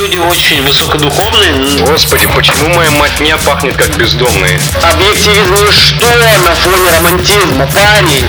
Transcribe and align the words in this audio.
Люди 0.00 0.16
очень 0.16 0.62
высокодуховные. 0.62 1.84
Господи, 1.84 2.26
почему 2.34 2.74
моя 2.74 2.90
матня 2.92 3.36
пахнет 3.36 3.76
как 3.76 3.94
бездомные? 3.98 4.58
Объективизм 4.90 5.52
ничто 5.56 6.06
на 6.06 6.54
фоне 6.54 6.90
романтизма. 6.96 7.66
Парень! 7.66 8.26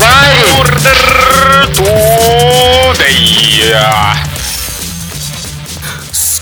Парень! 0.00 0.56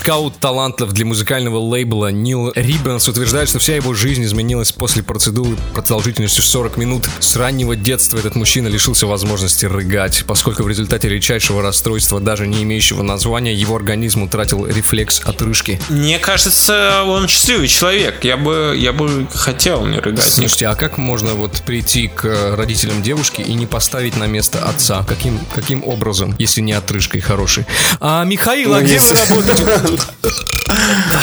Скаут 0.05 0.37
талантов 0.37 0.93
для 0.93 1.03
музыкального 1.03 1.57
лейбла 1.57 2.11
Нил 2.11 2.51
Риббенс 2.53 3.07
утверждает, 3.07 3.49
что 3.49 3.57
вся 3.57 3.75
его 3.75 3.95
жизнь 3.95 4.23
изменилась 4.23 4.71
после 4.71 5.01
процедуры 5.01 5.57
продолжительностью 5.73 6.43
40 6.43 6.77
минут. 6.77 7.09
С 7.17 7.35
раннего 7.35 7.75
детства 7.75 8.19
этот 8.19 8.35
мужчина 8.35 8.67
лишился 8.67 9.07
возможности 9.07 9.65
рыгать, 9.65 10.23
поскольку 10.27 10.61
в 10.61 10.67
результате 10.67 11.09
редчайшего 11.09 11.63
расстройства, 11.63 12.19
даже 12.19 12.45
не 12.45 12.61
имеющего 12.61 13.01
названия, 13.01 13.55
его 13.55 13.75
организм 13.75 14.21
утратил 14.21 14.67
рефлекс 14.67 15.21
отрыжки. 15.25 15.81
Мне 15.89 16.19
кажется, 16.19 17.01
он 17.03 17.27
счастливый 17.27 17.67
человек. 17.67 18.23
Я 18.23 18.37
бы, 18.37 18.75
я 18.77 18.93
бы 18.93 19.27
хотел 19.33 19.87
не 19.87 19.97
рыгать. 19.97 20.23
Слушайте, 20.23 20.67
а 20.67 20.75
как 20.75 20.99
можно 20.99 21.33
вот 21.33 21.63
прийти 21.65 22.09
к 22.09 22.55
родителям 22.55 23.01
девушки 23.01 23.41
и 23.41 23.55
не 23.55 23.65
поставить 23.65 24.17
на 24.17 24.27
место 24.27 24.63
отца? 24.63 25.03
Каким, 25.07 25.39
каким 25.55 25.83
образом, 25.83 26.35
если 26.37 26.61
не 26.61 26.73
отрыжкой 26.73 27.21
хорошей? 27.21 27.65
А, 27.99 28.23
Михаил, 28.23 28.75
а 28.75 28.83
где 28.83 28.99
вы 28.99 29.15
работаете? 29.15 29.94
Да. 29.95 31.19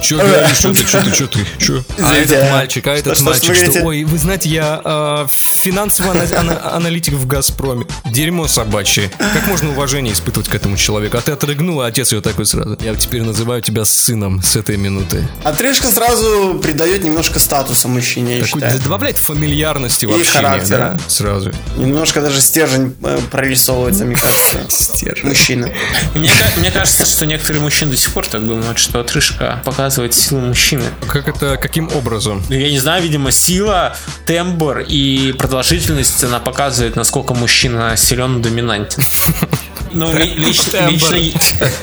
Че 0.00 0.16
говоришь, 0.16 0.56
что 0.58 0.72
ты, 0.72 0.86
что 0.86 1.02
ты, 1.02 1.14
что 1.14 1.26
ты, 1.26 1.46
что? 1.58 1.84
А 2.02 2.14
этот 2.14 2.50
мальчик, 2.50 2.86
а 2.86 2.92
этот 2.92 3.20
мальчик, 3.20 3.54
что, 3.54 3.84
ой, 3.84 4.04
вы 4.04 4.18
знаете, 4.18 4.48
я 4.48 4.80
э, 4.84 5.26
финансовый 5.62 6.20
аналитик 6.20 7.14
в 7.14 7.26
Газпроме. 7.26 7.86
Дерьмо 8.04 8.46
собачье. 8.48 9.10
Как 9.18 9.46
можно 9.46 9.70
уважение 9.70 10.12
испытывать 10.12 10.48
к 10.48 10.54
этому 10.54 10.76
человеку? 10.76 11.16
А 11.16 11.20
ты 11.20 11.32
отрыгнул, 11.32 11.80
а 11.80 11.86
отец 11.86 12.12
ее 12.12 12.20
такой 12.20 12.46
сразу. 12.46 12.76
Я 12.80 12.94
теперь 12.94 13.22
называю 13.22 13.62
тебя 13.62 13.84
сыном 13.84 14.42
с 14.42 14.56
этой 14.56 14.76
минуты. 14.76 15.26
Отрыжка 15.42 15.88
сразу 15.88 16.60
придает 16.62 17.04
немножко 17.04 17.38
статуса 17.38 17.88
мужчине, 17.88 18.38
я 18.38 18.46
считаю. 18.46 18.80
Добавляет 18.80 19.18
фамильярности 19.18 20.06
в 20.06 20.10
общении. 20.10 20.30
характера. 20.32 20.98
Сразу. 21.08 21.52
Немножко 21.76 22.20
даже 22.20 22.40
стержень 22.40 22.94
э, 23.02 23.18
прорисовывается, 23.30 24.04
мне 24.04 24.16
кажется. 24.16 24.58
Стержень. 24.68 25.28
Мужчина. 25.28 25.70
Мне, 26.14 26.30
мне 26.56 26.70
кажется, 26.70 27.06
что 27.06 27.26
некоторые 27.26 27.62
мужчины 27.62 27.92
до 27.92 27.96
сих 27.96 28.12
пор 28.12 28.26
так 28.26 28.46
думают, 28.46 28.78
что 28.78 29.00
отрыжка 29.00 29.62
показывает 29.84 30.14
силу 30.14 30.40
мужчины. 30.40 30.84
Как 31.06 31.28
это, 31.28 31.58
каким 31.58 31.90
образом? 31.94 32.42
Я 32.48 32.70
не 32.70 32.78
знаю, 32.78 33.02
видимо, 33.02 33.30
сила, 33.30 33.94
тембр 34.24 34.78
и 34.78 35.34
продолжительность, 35.36 36.24
она 36.24 36.38
показывает, 36.38 36.96
насколько 36.96 37.34
мужчина 37.34 37.94
силен 37.94 38.38
и 38.38 38.42
доминантен. 38.42 39.02
Ну, 39.94 40.12
лично, 40.12 40.88
лично, 40.88 41.16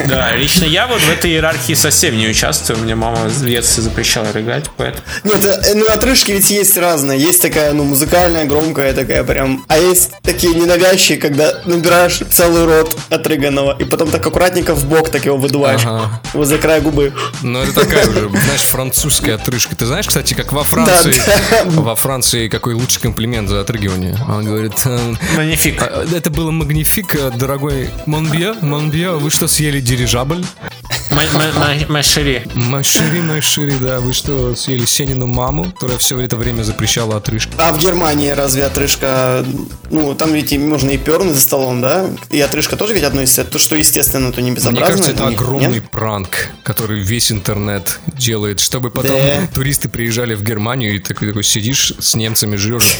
да, 0.07 0.35
лично 0.35 0.65
я 0.65 0.85
вот 0.85 0.99
в 0.99 1.09
этой 1.09 1.31
иерархии 1.31 1.73
совсем 1.73 2.17
не 2.17 2.27
участвую. 2.27 2.79
Мне 2.79 2.93
мама 2.95 3.29
в 3.29 3.45
детстве 3.45 3.83
запрещала 3.83 4.31
рыгать, 4.33 4.69
поэтому... 4.75 5.03
Нет, 5.23 5.45
э, 5.45 5.73
ну 5.75 5.87
отрыжки 5.87 6.31
ведь 6.31 6.49
есть 6.49 6.77
разные. 6.77 7.19
Есть 7.19 7.41
такая, 7.41 7.71
ну, 7.71 7.83
музыкальная, 7.85 8.45
громкая 8.45 8.93
такая 8.93 9.23
прям. 9.23 9.63
А 9.69 9.77
есть 9.77 10.11
такие 10.23 10.53
ненавязчивые, 10.53 11.21
когда 11.21 11.53
набираешь 11.65 12.19
целый 12.29 12.65
рот 12.65 12.97
отрыганного, 13.09 13.77
и 13.79 13.85
потом 13.85 14.11
так 14.11 14.25
аккуратненько 14.25 14.75
в 14.75 14.85
бок 14.85 15.09
так 15.09 15.25
его 15.25 15.37
выдуваешь. 15.37 15.81
Ага. 15.85 16.21
Возле 16.33 16.57
края 16.57 16.81
губы. 16.81 17.13
Ну, 17.41 17.59
это 17.59 17.73
такая 17.73 18.07
уже, 18.07 18.29
знаешь, 18.29 18.61
французская 18.61 19.35
отрыжка. 19.35 19.75
Ты 19.75 19.85
знаешь, 19.85 20.07
кстати, 20.07 20.33
как 20.33 20.51
во 20.51 20.63
Франции... 20.63 21.15
Да, 21.25 21.63
да. 21.65 21.81
Во 21.81 21.95
Франции 21.95 22.49
какой 22.49 22.73
лучший 22.73 23.01
комплимент 23.01 23.47
за 23.47 23.61
отрыгивание? 23.61 24.17
Он 24.27 24.43
говорит... 24.43 24.73
«Э, 24.85 25.13
магнифик. 25.37 25.81
А, 25.81 26.05
это 26.13 26.29
было 26.29 26.51
магнифик, 26.51 27.15
дорогой 27.35 27.89
Монбье, 28.05 28.55
Монбье, 28.61 29.11
вы 29.11 29.29
что, 29.29 29.47
съели 29.47 29.79
дирижабль? 29.79 30.43
Машири. 31.11 32.47
Машири, 32.55 33.21
Машири, 33.21 33.75
да. 33.79 33.99
Вы 33.99 34.13
что, 34.13 34.55
съели 34.55 34.85
Сенину 34.85 35.27
маму, 35.27 35.65
которая 35.71 35.97
все 35.97 36.19
это 36.19 36.37
время 36.37 36.63
запрещала 36.63 37.17
отрыжку? 37.17 37.53
А 37.57 37.73
в 37.73 37.79
Германии 37.79 38.29
разве 38.29 38.65
отрыжка... 38.65 39.45
Ну, 39.89 40.15
там 40.15 40.33
ведь 40.33 40.57
можно 40.57 40.89
и 40.89 40.97
пернуть 40.97 41.35
за 41.35 41.41
столом, 41.41 41.81
да? 41.81 42.09
И 42.29 42.39
отрыжка 42.39 42.77
тоже 42.77 42.93
ведь 42.93 43.03
относится. 43.03 43.43
То, 43.43 43.59
что 43.59 43.75
естественно, 43.75 44.31
то 44.31 44.41
не 44.41 44.51
безобразно. 44.51 44.79
Мне 44.79 44.87
кажется, 44.87 45.11
это 45.11 45.27
огромный 45.27 45.75
нет? 45.75 45.89
пранк, 45.91 46.49
который 46.63 47.01
весь 47.01 47.31
интернет 47.31 47.99
делает, 48.17 48.59
чтобы 48.59 48.89
потом 48.89 49.17
да. 49.17 49.47
туристы 49.53 49.89
приезжали 49.89 50.33
в 50.33 50.43
Германию 50.43 50.95
и 50.95 50.99
такой, 50.99 51.27
такой 51.27 51.43
сидишь 51.43 51.93
с 51.99 52.15
немцами, 52.15 52.55
жрешь 52.55 52.97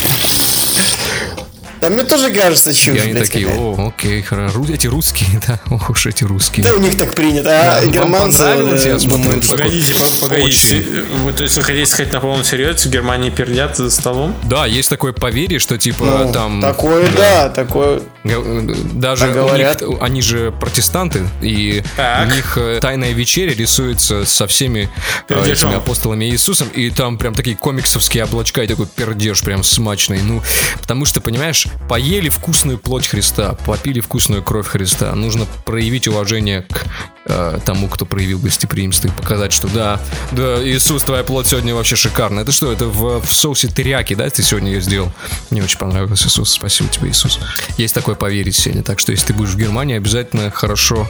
да 1.81 1.89
мне 1.89 2.03
тоже 2.03 2.31
кажется 2.31 2.73
чушь, 2.75 2.95
И 2.95 2.99
они 2.99 3.13
такие, 3.15 3.47
о, 3.47 3.87
окей, 3.87 4.21
хорошо. 4.21 4.63
Эти 4.69 4.85
русские, 4.85 5.41
да, 5.47 5.59
ох 5.71 5.89
уж 5.89 6.05
эти 6.05 6.23
русские. 6.23 6.63
Да 6.63 6.73
у 6.75 6.77
них 6.77 6.95
так 6.95 7.15
принято, 7.15 7.49
а 7.49 7.81
да, 7.81 7.87
германцы... 7.87 8.43
я 8.85 8.99
смотрю, 8.99 9.41
Погодите, 9.41 9.93
погодите. 10.21 10.85
Вы, 11.23 11.33
то 11.33 11.43
есть 11.43 11.57
вы 11.57 11.63
хотите 11.63 11.87
сказать 11.87 12.13
на 12.13 12.19
полном 12.19 12.43
серьезе, 12.43 12.87
в 12.87 12.91
Германии 12.91 13.31
пердят 13.31 13.77
за 13.77 13.89
столом? 13.89 14.35
Да, 14.43 14.67
есть 14.67 14.89
такое 14.89 15.11
поверье, 15.11 15.57
что 15.57 15.79
типа 15.79 16.05
ну, 16.05 16.31
там... 16.31 16.61
Такое, 16.61 17.09
да, 17.17 17.49
такое... 17.49 18.01
Даже 18.23 19.29
говорят. 19.29 19.81
Них, 19.81 19.97
они 20.01 20.21
же 20.21 20.51
протестанты, 20.51 21.27
и 21.41 21.81
так. 21.97 22.27
у 22.27 22.35
них 22.35 22.57
э, 22.57 22.79
тайная 22.79 23.13
вечеря 23.13 23.55
рисуется 23.55 24.25
со 24.25 24.45
всеми 24.45 24.87
э, 25.27 25.51
этими 25.51 25.75
апостолами 25.75 26.25
Иисусом, 26.25 26.67
и 26.69 26.91
там 26.91 27.17
прям 27.17 27.33
такие 27.33 27.55
комиксовские 27.55 28.25
облачка, 28.25 28.61
и 28.61 28.67
такой 28.67 28.85
пердеж 28.85 29.41
прям 29.41 29.63
смачный. 29.63 30.21
Ну, 30.21 30.43
потому 30.79 31.05
что, 31.05 31.19
понимаешь, 31.19 31.65
поели 31.89 32.29
вкусную 32.29 32.77
плоть 32.77 33.07
Христа, 33.07 33.55
попили 33.65 33.99
вкусную 33.99 34.43
кровь 34.43 34.67
Христа. 34.67 35.13
Нужно 35.15 35.45
проявить 35.65 36.07
уважение 36.07 36.63
к 36.63 36.85
э, 37.25 37.59
тому, 37.65 37.87
кто 37.87 38.05
проявил 38.05 38.39
гостеприимство 38.39 39.07
и 39.07 39.11
показать, 39.11 39.53
что 39.53 39.67
да, 39.67 39.99
да, 40.31 40.63
Иисус, 40.63 41.03
твоя 41.03 41.23
плоть 41.23 41.47
сегодня 41.47 41.75
вообще 41.75 41.95
шикарная. 41.95 42.43
Это 42.43 42.51
что, 42.51 42.71
это 42.71 42.85
в, 42.85 43.21
в 43.21 43.31
соусе 43.31 43.67
теряки, 43.67 44.15
да, 44.15 44.29
ты 44.29 44.43
сегодня 44.43 44.71
ее 44.71 44.81
сделал? 44.81 45.11
Мне 45.49 45.63
очень 45.63 45.77
понравилось, 45.77 46.25
Иисус, 46.25 46.51
спасибо 46.51 46.89
тебе, 46.89 47.09
Иисус. 47.09 47.39
Есть 47.77 47.93
такое 47.93 48.15
поверить 48.15 48.55
сегодня, 48.55 48.83
так 48.83 48.99
что 48.99 49.11
если 49.11 49.27
ты 49.27 49.33
будешь 49.33 49.51
в 49.51 49.57
Германии, 49.57 49.97
обязательно 49.97 50.49
хорошо, 50.51 51.07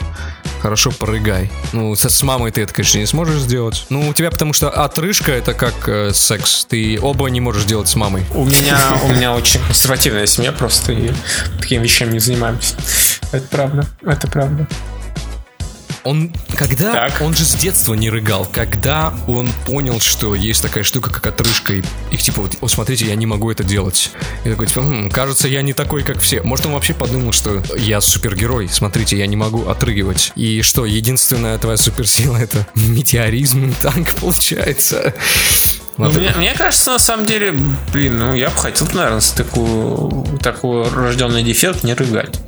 хорошо 0.61 0.91
порыгай. 0.91 1.51
Ну, 1.73 1.95
с, 1.95 2.07
с 2.09 2.23
мамой 2.23 2.51
ты 2.51 2.61
это, 2.61 2.73
конечно, 2.73 2.97
не 2.97 3.05
сможешь 3.05 3.41
сделать. 3.41 3.85
Ну, 3.89 4.09
у 4.09 4.13
тебя 4.13 4.31
потому 4.31 4.53
что 4.53 4.69
отрыжка 4.69 5.31
это 5.31 5.53
как 5.53 5.87
э, 5.87 6.11
секс, 6.13 6.65
ты 6.65 6.99
оба 7.01 7.27
не 7.27 7.41
можешь 7.41 7.63
сделать 7.63 7.87
с 7.87 7.95
мамой. 7.95 8.23
У 8.33 8.45
меня, 8.45 8.77
у 9.03 9.07
меня 9.09 9.33
очень 9.33 9.59
консервативная 9.65 10.25
семья, 10.25 10.51
просто 10.51 10.93
и 10.93 11.11
такими 11.59 11.83
вещами 11.83 12.13
не 12.13 12.19
занимаемся. 12.19 12.75
Это 13.31 13.47
правда, 13.47 13.87
это 14.03 14.27
правда. 14.27 14.67
Он 16.03 16.31
когда 16.55 16.91
так. 16.91 17.21
он 17.21 17.33
же 17.33 17.45
с 17.45 17.53
детства 17.53 17.93
не 17.93 18.09
рыгал, 18.09 18.47
когда 18.51 19.13
он 19.27 19.49
понял, 19.65 19.99
что 19.99 20.35
есть 20.35 20.61
такая 20.61 20.83
штука, 20.83 21.11
как 21.11 21.27
отрыжка, 21.27 21.73
и, 21.73 21.83
и 22.11 22.17
типа, 22.17 22.41
вот, 22.41 22.57
о, 22.61 22.67
смотрите, 22.67 23.05
я 23.05 23.15
не 23.15 23.25
могу 23.25 23.51
это 23.51 23.63
делать. 23.63 24.11
И 24.43 24.49
такой, 24.49 24.67
типа, 24.67 24.81
хм, 24.81 25.09
кажется, 25.09 25.47
я 25.47 25.61
не 25.61 25.73
такой, 25.73 26.03
как 26.03 26.19
все. 26.19 26.41
Может, 26.41 26.65
он 26.65 26.73
вообще 26.73 26.93
подумал, 26.93 27.31
что 27.33 27.63
я 27.77 28.01
супергерой, 28.01 28.67
смотрите, 28.67 29.17
я 29.17 29.27
не 29.27 29.35
могу 29.35 29.67
отрыгивать. 29.67 30.31
И 30.35 30.61
что, 30.61 30.85
единственная 30.85 31.57
твоя 31.57 31.77
суперсила 31.77 32.37
это 32.37 32.65
метеоризм, 32.75 33.73
танк 33.81 34.15
получается. 34.15 35.13
Ну, 35.97 36.09
мне, 36.09 36.33
мне 36.35 36.53
кажется, 36.53 36.91
на 36.91 36.99
самом 36.99 37.25
деле, 37.25 37.53
блин, 37.93 38.17
ну 38.17 38.33
я 38.33 38.49
бы 38.49 38.55
хотел, 38.55 38.87
наверное, 38.93 39.19
с 39.19 39.31
такую, 39.31 40.25
такой 40.41 40.89
рожденный 40.89 41.43
дефект 41.43 41.83
не 41.83 41.93
рыгать. 41.93 42.39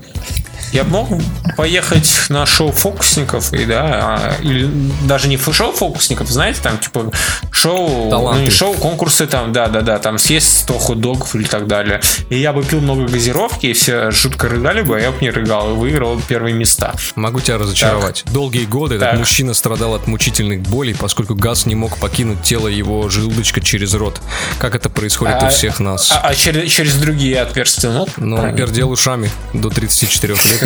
Я 0.74 0.84
мог 0.84 1.08
поехать 1.56 2.12
на 2.30 2.48
шоу 2.48 2.72
фокусников, 2.72 3.54
и 3.54 3.66
да, 3.66 3.82
а, 3.84 4.42
или 4.42 4.68
даже 5.04 5.28
не 5.28 5.38
шоу 5.38 5.72
фокусников, 5.72 6.30
знаете, 6.30 6.62
там 6.64 6.80
типа 6.80 7.12
шоу, 7.52 8.10
Таланты. 8.10 8.40
ну 8.40 8.46
не 8.46 8.50
шоу, 8.50 8.74
конкурсы 8.74 9.28
там, 9.28 9.54
да, 9.54 9.68
да, 9.68 9.82
да, 9.82 10.00
там 10.00 10.18
съесть 10.18 10.62
100 10.62 10.74
хот-догов 10.80 11.36
или 11.36 11.44
так 11.44 11.68
далее. 11.68 12.02
И 12.30 12.40
я 12.40 12.54
бы 12.54 12.64
пил 12.64 12.82
много 12.82 13.08
газировки, 13.08 13.68
и 13.68 13.74
все 13.74 14.10
жутко 14.10 14.50
рыгали 14.50 14.82
бы, 14.82 14.98
а 14.98 15.00
я 15.00 15.12
бы 15.12 15.18
не 15.22 15.30
рыгал, 15.30 15.74
и 15.74 15.78
выиграл 15.78 16.20
первые 16.28 16.56
места. 16.56 16.96
Могу 17.16 17.40
тебя 17.40 17.60
разочаровать. 17.60 18.24
Так. 18.24 18.34
Долгие 18.34 18.66
годы 18.66 18.98
так. 18.98 19.10
этот 19.10 19.20
мужчина 19.20 19.54
страдал 19.54 19.94
от 19.94 20.08
мучительных 20.08 20.62
болей, 20.62 20.96
поскольку 20.96 21.36
газ 21.36 21.68
не 21.68 21.76
мог 21.76 21.98
покинуть 21.98 22.42
тело 22.42 22.68
его 22.68 23.08
желудочка 23.10 23.62
через 23.62 23.94
рот. 23.94 24.20
Как 24.58 24.74
это 24.74 24.90
происходит 24.90 25.38
а, 25.40 25.46
у 25.46 25.50
всех 25.50 25.80
нас? 25.80 26.12
А, 26.12 26.30
а 26.30 26.34
через, 26.34 26.72
через 26.72 26.96
другие 26.96 27.40
отверстия? 27.40 27.92
Ну, 27.92 28.08
ну 28.18 28.38
он 28.38 28.56
пердел 28.56 28.90
ушами 28.90 29.30
до 29.54 29.70
34 29.70 30.34
лет. 30.34 30.63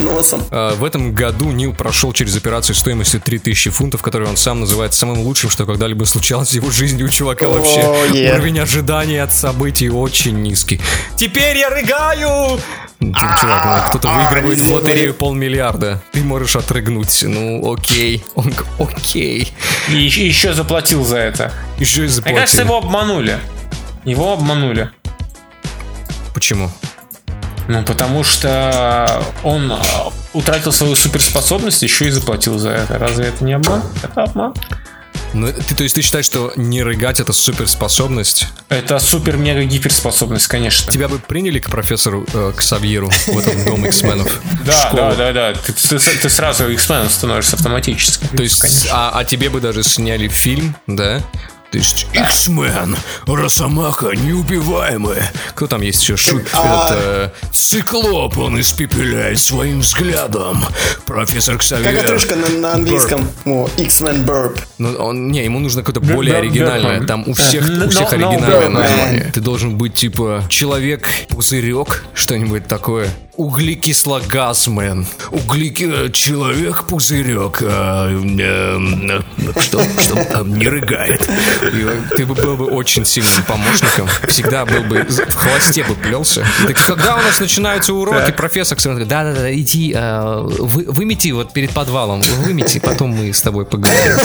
Носом. 0.00 0.42
А, 0.50 0.74
в 0.74 0.84
этом 0.84 1.12
году 1.14 1.50
Нил 1.50 1.74
прошел 1.74 2.12
через 2.12 2.36
операцию 2.36 2.74
стоимостью 2.74 3.20
3000 3.20 3.70
фунтов, 3.70 4.02
которую 4.02 4.30
он 4.30 4.36
сам 4.36 4.60
называет 4.60 4.94
самым 4.94 5.20
лучшим, 5.20 5.50
что 5.50 5.66
когда-либо 5.66 6.04
случалось 6.04 6.50
в 6.50 6.54
его 6.54 6.70
жизни 6.70 7.02
у 7.02 7.08
чувака 7.08 7.48
вообще. 7.48 7.82
Уровень 8.32 8.60
ожиданий 8.60 9.18
от 9.18 9.32
событий 9.32 9.90
очень 9.90 10.42
низкий. 10.42 10.80
Теперь 11.16 11.58
я 11.58 11.70
рыгаю! 11.70 12.60
Чувак, 13.00 13.64
ну, 13.64 13.88
кто-то 13.88 14.12
а, 14.12 14.18
выигрывает 14.18 14.60
в 14.60 14.70
лотерею 14.70 15.14
полмиллиарда. 15.14 16.02
Ты 16.12 16.22
можешь 16.22 16.54
отрыгнуть. 16.54 17.22
Ну, 17.22 17.72
окей. 17.72 18.22
Он 18.34 18.52
окей. 18.78 19.54
И 19.88 19.94
еще 19.94 20.52
заплатил 20.52 21.02
за 21.02 21.16
это. 21.16 21.50
Еще 21.78 22.04
и 22.04 22.08
заплатил. 22.08 22.32
Мне 22.32 22.40
кажется, 22.42 22.62
его 22.62 22.76
обманули. 22.76 23.38
Его 24.04 24.34
обманули. 24.34 24.90
Почему? 26.34 26.70
Ну, 27.70 27.84
потому 27.84 28.24
что 28.24 29.22
он 29.44 29.72
утратил 30.32 30.72
свою 30.72 30.96
суперспособность, 30.96 31.82
еще 31.82 32.08
и 32.08 32.10
заплатил 32.10 32.58
за 32.58 32.70
это. 32.70 32.98
Разве 32.98 33.26
это 33.26 33.44
не 33.44 33.52
обман? 33.52 33.80
Это 34.02 34.24
обман. 34.24 34.54
Ну, 35.34 35.46
ты, 35.52 35.76
то 35.76 35.84
есть 35.84 35.94
ты 35.94 36.02
считаешь, 36.02 36.24
что 36.24 36.52
не 36.56 36.82
рыгать 36.82 37.20
это 37.20 37.32
суперспособность? 37.32 38.48
Это 38.70 38.98
супер-мега-гиперспособность, 38.98 40.48
конечно. 40.48 40.90
Тебя 40.90 41.06
бы 41.06 41.20
приняли 41.20 41.60
к 41.60 41.70
профессору, 41.70 42.26
э, 42.34 42.52
к 42.56 42.60
Савьеру 42.60 43.08
в 43.28 43.38
этом 43.38 43.64
дом 43.64 43.86
X-менов? 43.86 44.40
Да, 44.64 44.90
да, 44.92 45.14
да, 45.14 45.32
да. 45.32 45.52
Ты 45.54 46.28
сразу 46.28 46.68
X-меном 46.70 47.08
становишься 47.08 47.54
автоматически. 47.54 48.26
То 48.36 48.42
есть, 48.42 48.88
а, 48.90 49.12
а 49.14 49.24
тебе 49.24 49.48
бы 49.48 49.60
даже 49.60 49.84
сняли 49.84 50.26
фильм, 50.26 50.74
да? 50.88 51.22
То 51.70 51.78
есть 51.78 52.08
X-Men, 52.12 52.96
Росомаха, 53.26 54.08
неубиваемый. 54.08 55.18
Кто 55.54 55.68
там 55.68 55.82
есть 55.82 56.02
еще? 56.02 56.16
Шут, 56.16 56.48
а... 56.52 56.92
это, 56.92 57.32
циклоп, 57.52 58.38
он 58.38 58.60
испепеляет 58.60 59.38
своим 59.38 59.78
взглядом. 59.78 60.64
Профессор 61.06 61.58
Ксавьер. 61.58 61.92
Как 61.92 62.04
отрыжка 62.04 62.34
на, 62.34 62.48
на 62.48 62.72
английском? 62.74 63.30
О, 63.44 63.68
X-Men 63.76 64.24
Burp. 64.24 64.58
Ну, 64.78 64.94
он, 64.94 65.30
не, 65.30 65.44
ему 65.44 65.60
нужно 65.60 65.82
какое-то 65.82 66.00
более 66.00 66.38
оригинальное. 66.38 67.06
Там 67.06 67.22
у 67.28 67.34
всех, 67.34 67.64
у 67.64 67.88
всех 67.88 68.12
оригинальное 68.12 68.68
название. 68.68 69.30
Ты 69.32 69.40
должен 69.40 69.76
быть 69.78 69.94
типа 69.94 70.44
человек-пузырек, 70.48 72.04
что-нибудь 72.14 72.66
такое 72.66 73.08
углекислогазмен. 73.40 75.06
Углеки... 75.30 76.10
Человек-пузырек. 76.12 77.62
А, 77.62 78.10
э, 78.10 79.60
что? 79.60 79.82
Что? 79.98 80.26
А, 80.34 80.42
не 80.44 80.68
рыгает. 80.68 81.26
И 81.72 82.14
ты 82.16 82.26
бы 82.26 82.34
был 82.34 82.56
бы 82.56 82.66
очень 82.66 83.06
сильным 83.06 83.42
помощником. 83.44 84.08
Всегда 84.28 84.66
был 84.66 84.82
бы... 84.82 85.06
В 85.08 85.34
хвосте 85.34 85.84
бы 85.84 85.94
плелся. 85.94 86.44
Так 86.66 86.76
когда 86.86 87.16
у 87.16 87.22
нас 87.22 87.40
начинаются 87.40 87.94
уроки, 87.94 88.30
профессор 88.32 88.76
говорит, 88.82 89.08
да-да-да, 89.08 89.52
иди, 89.54 89.94
а, 89.96 90.42
вы, 90.42 90.84
вымети 90.84 91.32
вот 91.32 91.54
перед 91.54 91.70
подвалом. 91.70 92.20
Вымети, 92.44 92.78
потом 92.78 93.10
мы 93.10 93.32
с 93.32 93.40
тобой 93.40 93.64
поговорим. 93.64 94.18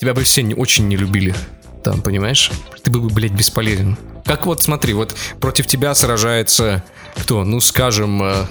Тебя 0.00 0.14
бы 0.14 0.22
все 0.22 0.42
очень 0.54 0.88
не 0.88 0.96
любили. 0.96 1.34
Там, 1.82 2.02
понимаешь? 2.02 2.50
Ты 2.82 2.90
бы, 2.90 3.08
блядь, 3.08 3.32
бесполезен. 3.32 3.96
Как 4.24 4.46
вот, 4.46 4.62
смотри, 4.62 4.92
вот 4.92 5.14
против 5.40 5.66
тебя 5.66 5.94
сражается 5.94 6.84
кто? 7.16 7.44
Ну, 7.44 7.60
скажем, 7.60 8.22
э, 8.22 8.46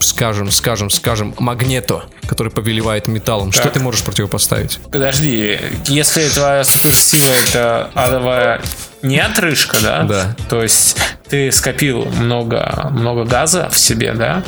скажем, 0.00 0.50
скажем, 0.50 0.90
скажем, 0.90 1.34
Магнето, 1.38 2.04
который 2.26 2.50
повелевает 2.50 3.08
металлом. 3.08 3.50
Так. 3.50 3.62
Что 3.62 3.70
ты 3.70 3.80
можешь 3.80 4.02
противопоставить? 4.02 4.80
Подожди, 4.90 5.58
если 5.86 6.28
твоя 6.28 6.64
суперсила 6.64 7.32
это 7.48 7.90
адовая 7.94 8.62
не 9.02 9.18
отрыжка, 9.20 9.76
да? 9.82 10.02
Да. 10.02 10.36
То 10.48 10.62
есть 10.62 10.96
ты 11.28 11.52
скопил 11.52 12.04
много, 12.06 12.88
много 12.90 13.24
газа 13.24 13.68
в 13.70 13.78
себе, 13.78 14.12
да? 14.12 14.42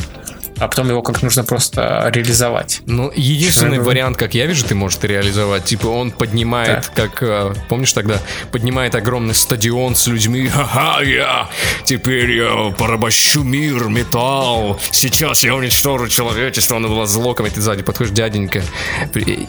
А 0.60 0.68
потом 0.68 0.88
его 0.90 1.02
как 1.02 1.22
нужно 1.22 1.42
просто 1.42 2.10
реализовать. 2.14 2.82
Ну, 2.84 3.10
единственный 3.14 3.76
Что 3.76 3.84
вариант, 3.84 4.16
как 4.18 4.34
я 4.34 4.46
вижу, 4.46 4.64
ты 4.66 4.74
можешь 4.74 4.98
реализовать. 5.02 5.64
Типа 5.64 5.86
он 5.86 6.10
поднимает, 6.10 6.90
да. 6.94 7.02
как, 7.02 7.22
э, 7.22 7.54
помнишь 7.68 7.92
тогда, 7.94 8.20
поднимает 8.52 8.94
огромный 8.94 9.34
стадион 9.34 9.96
с 9.96 10.06
людьми. 10.06 10.48
Ха-ха, 10.54 11.02
я 11.02 11.48
теперь 11.84 12.32
я 12.32 12.74
порабощу 12.76 13.42
мир, 13.42 13.84
металл. 13.88 14.78
Сейчас 14.90 15.42
я 15.44 15.54
уничтожу 15.54 16.08
человечество, 16.08 16.76
оно 16.76 16.88
было 16.88 17.06
злоком. 17.06 17.46
И 17.46 17.50
ты 17.50 17.60
сзади 17.60 17.82
подходишь, 17.82 18.12
дяденька. 18.12 18.62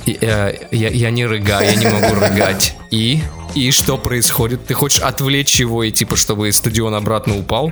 Я, 0.06 0.54
я, 0.72 0.90
я 0.90 1.12
не 1.12 1.26
рыгаю, 1.26 1.70
я 1.70 1.76
не 1.76 1.88
могу 1.88 2.16
рыгать. 2.16 2.76
И 2.90 3.22
и 3.56 3.72
что 3.72 3.98
происходит? 3.98 4.66
Ты 4.66 4.74
хочешь 4.74 5.02
отвлечь 5.02 5.60
его 5.60 5.84
и 5.84 5.92
типа, 5.92 6.16
чтобы 6.16 6.52
стадион 6.52 6.94
обратно 6.94 7.38
упал? 7.38 7.72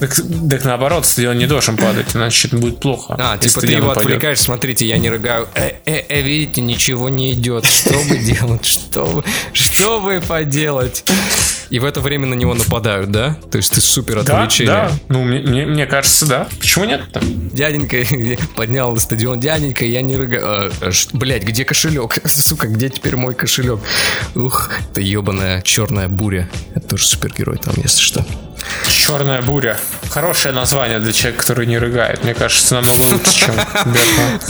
Так, 0.00 0.16
так 0.48 0.64
наоборот, 0.64 1.04
стадион 1.04 1.36
не 1.36 1.46
должен 1.46 1.76
падать, 1.76 2.16
иначе 2.16 2.29
будет 2.56 2.80
плохо. 2.80 3.16
А, 3.18 3.38
типа 3.38 3.60
ты 3.60 3.72
его 3.72 3.90
отвлекаешь, 3.90 4.40
смотрите, 4.40 4.86
я 4.86 4.98
не 4.98 5.10
рыгаю. 5.10 5.48
Э, 5.54 5.72
э, 5.84 6.04
э, 6.08 6.22
видите, 6.22 6.60
ничего 6.60 7.08
не 7.08 7.32
идет. 7.32 7.64
Что 7.66 7.98
вы 7.98 8.18
делать? 8.24 8.66
Что 8.66 9.04
вы, 9.04 9.24
что 9.52 10.00
вы 10.00 10.20
поделать? 10.20 11.04
И 11.70 11.78
в 11.78 11.84
это 11.84 12.00
время 12.00 12.26
на 12.26 12.34
него 12.34 12.54
нападают, 12.54 13.12
да? 13.12 13.36
То 13.50 13.58
есть 13.58 13.72
ты 13.72 13.80
супер 13.80 14.18
отвлечение. 14.18 14.72
Да, 14.72 14.88
да. 14.88 14.98
Ну, 15.08 15.22
мне, 15.22 15.38
мне, 15.38 15.66
мне 15.66 15.86
кажется, 15.86 16.26
да. 16.26 16.48
Почему 16.58 16.84
нет 16.84 17.02
там? 17.12 17.22
Дяденька 17.50 17.98
поднял 18.56 18.96
стадион. 18.96 19.38
Дяденька, 19.38 19.84
я 19.84 20.02
не 20.02 20.16
рыгаю. 20.16 20.42
А, 20.44 20.70
а 20.80 20.90
блять, 21.12 21.44
где 21.44 21.64
кошелек? 21.64 22.18
Сука, 22.26 22.66
где 22.66 22.88
теперь 22.88 23.14
мой 23.14 23.34
кошелек? 23.34 23.78
Ух, 24.34 24.70
это 24.90 25.00
ебаная 25.00 25.62
черная 25.62 26.08
буря. 26.08 26.50
Это 26.74 26.88
тоже 26.88 27.06
супергерой 27.06 27.58
там, 27.58 27.74
если 27.76 28.02
что. 28.02 28.26
Черная 29.10 29.42
буря. 29.42 29.76
Хорошее 30.10 30.54
название 30.54 31.00
для 31.00 31.12
человека, 31.12 31.40
который 31.42 31.66
не 31.66 31.78
рыгает. 31.78 32.22
Мне 32.22 32.32
кажется, 32.32 32.76
намного 32.76 33.00
лучше, 33.10 33.46
чем 33.46 33.54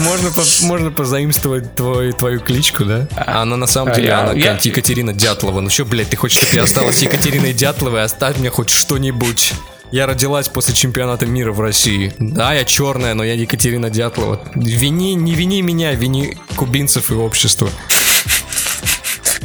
Можно, 0.04 0.30
можно 0.66 0.90
позаимствовать 0.90 1.74
твой, 1.74 2.12
твою 2.12 2.40
кличку, 2.40 2.84
да? 2.84 3.08
А 3.16 3.40
она 3.40 3.56
на 3.56 3.66
самом 3.66 3.94
деле, 3.94 4.12
она 4.12 4.32
я... 4.32 4.58
Екатерина 4.60 5.14
Дятлова. 5.14 5.62
Ну 5.62 5.70
что, 5.70 5.86
блядь, 5.86 6.10
ты 6.10 6.18
хочешь, 6.18 6.42
чтобы 6.42 6.56
я 6.56 6.64
осталась 6.64 7.00
Екатериной 7.02 7.54
Дятловой? 7.54 8.02
Оставь 8.02 8.36
мне 8.36 8.50
хоть 8.50 8.68
что-нибудь. 8.68 9.54
Я 9.92 10.06
родилась 10.06 10.50
после 10.50 10.74
чемпионата 10.74 11.24
мира 11.24 11.52
в 11.52 11.60
России. 11.60 12.12
Да, 12.18 12.52
я 12.52 12.64
черная, 12.64 13.14
но 13.14 13.24
я 13.24 13.32
Екатерина 13.32 13.88
Дятлова. 13.88 14.42
Вини, 14.54 15.14
не 15.14 15.34
вини 15.34 15.62
меня, 15.62 15.94
вини 15.94 16.36
кубинцев 16.56 17.10
и 17.10 17.14
общество. 17.14 17.70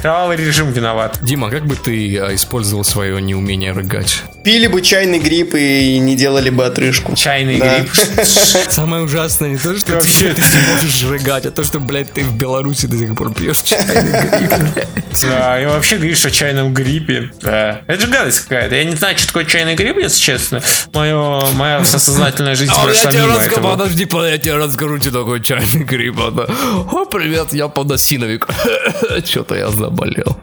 Кровавый 0.02 0.36
режим 0.36 0.74
виноват. 0.74 1.20
Дима, 1.22 1.50
как 1.50 1.66
бы 1.66 1.78
ты 1.78 2.20
а, 2.20 2.36
использовал 2.36 2.84
свое 2.84 3.22
неумение 3.22 3.72
рыгать? 3.72 4.22
Пили 4.46 4.68
бы 4.68 4.84
чайный 4.84 5.18
гриб 5.18 5.56
и 5.56 5.98
не 5.98 6.16
делали 6.16 6.52
бы 6.52 6.66
отрыжку. 6.66 7.16
Чайный 7.16 7.58
да. 7.58 7.80
гриб. 7.80 7.90
Самое 8.70 9.04
ужасное 9.04 9.50
не 9.50 9.58
то, 9.58 9.76
что 9.76 9.88
ты 9.88 9.94
вообще 9.94 10.36
ты 10.36 10.42
не 10.42 10.72
можешь 10.72 11.04
рыгать, 11.04 11.48
а 11.48 11.52
то, 11.52 11.64
что, 11.64 11.80
блядь, 11.80 12.14
ты 12.14 12.24
в 12.24 12.36
Беларуси 12.36 12.86
до 12.86 12.96
сих 12.96 13.16
пор 13.16 13.34
пьешь 13.34 13.62
чайный 13.64 14.04
гриб. 14.04 14.52
Да, 15.24 15.60
и 15.60 15.66
вообще 15.66 15.96
говоришь 15.96 16.24
о 16.26 16.30
чайном 16.30 16.76
гриппе. 16.76 17.32
Да. 17.42 17.82
Это 17.88 18.02
же 18.02 18.08
гадость 18.08 18.42
какая-то. 18.42 18.76
Я 18.76 18.84
не 18.84 18.96
знаю, 18.96 19.18
что 19.18 19.28
такое 19.28 19.46
чайный 19.46 19.74
гриб, 19.74 19.98
если 19.98 20.20
честно. 20.20 20.62
Мое, 20.94 21.42
моя 21.54 21.84
сознательная 21.84 22.54
жизнь 22.54 22.72
а 22.76 22.84
прошла 22.84 23.12
я 23.12 23.22
мимо 23.22 23.44
тебе 23.44 23.62
Подожди, 23.62 24.08
я 24.12 24.38
тебе 24.38 24.58
расскажу, 24.58 25.00
что 25.00 25.12
такое 25.12 25.40
чайный 25.40 25.84
гриб. 25.84 26.20
О, 26.20 27.06
привет, 27.06 27.52
я 27.54 27.68
подосиновик. 27.68 28.48
Что-то 29.26 29.56
я 29.56 29.70
заболел. 29.72 30.38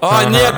А, 0.00 0.24
нет, 0.24 0.54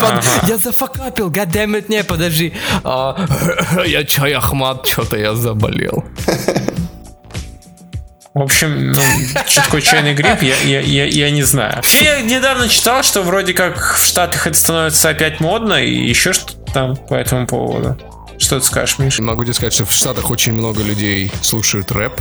я 0.48 0.56
зафакапил, 0.56 1.30
гадэмит, 1.30 1.88
не, 1.88 2.02
подожди. 2.04 2.52
А, 2.82 3.26
я 3.86 4.04
чай 4.04 4.32
Ахмат, 4.32 4.86
что-то 4.86 5.16
я 5.16 5.34
заболел. 5.34 6.04
В 8.34 8.42
общем, 8.42 8.92
ну, 8.92 9.02
что 9.46 9.62
такое 9.62 9.80
чайный 9.80 10.12
гриб, 10.12 10.42
я, 10.42 10.56
я, 10.62 10.80
я, 10.80 11.04
я 11.04 11.30
не 11.30 11.44
знаю. 11.44 11.82
Я 12.00 12.20
недавно 12.20 12.68
читал, 12.68 13.04
что 13.04 13.22
вроде 13.22 13.54
как 13.54 13.78
в 13.78 14.04
Штатах 14.04 14.48
это 14.48 14.56
становится 14.56 15.10
опять 15.10 15.38
модно, 15.38 15.74
и 15.74 16.08
еще 16.08 16.32
что-то 16.32 16.72
там 16.72 16.96
по 16.96 17.14
этому 17.14 17.46
поводу. 17.46 17.96
Что 18.44 18.60
ты 18.60 18.66
скажешь, 18.66 18.98
Миша? 18.98 19.22
Могу 19.22 19.42
тебе 19.42 19.54
сказать, 19.54 19.72
что 19.72 19.86
в 19.86 19.90
Штатах 19.90 20.30
очень 20.30 20.52
много 20.52 20.82
людей 20.82 21.32
слушают 21.40 21.90
рэп. 21.92 22.20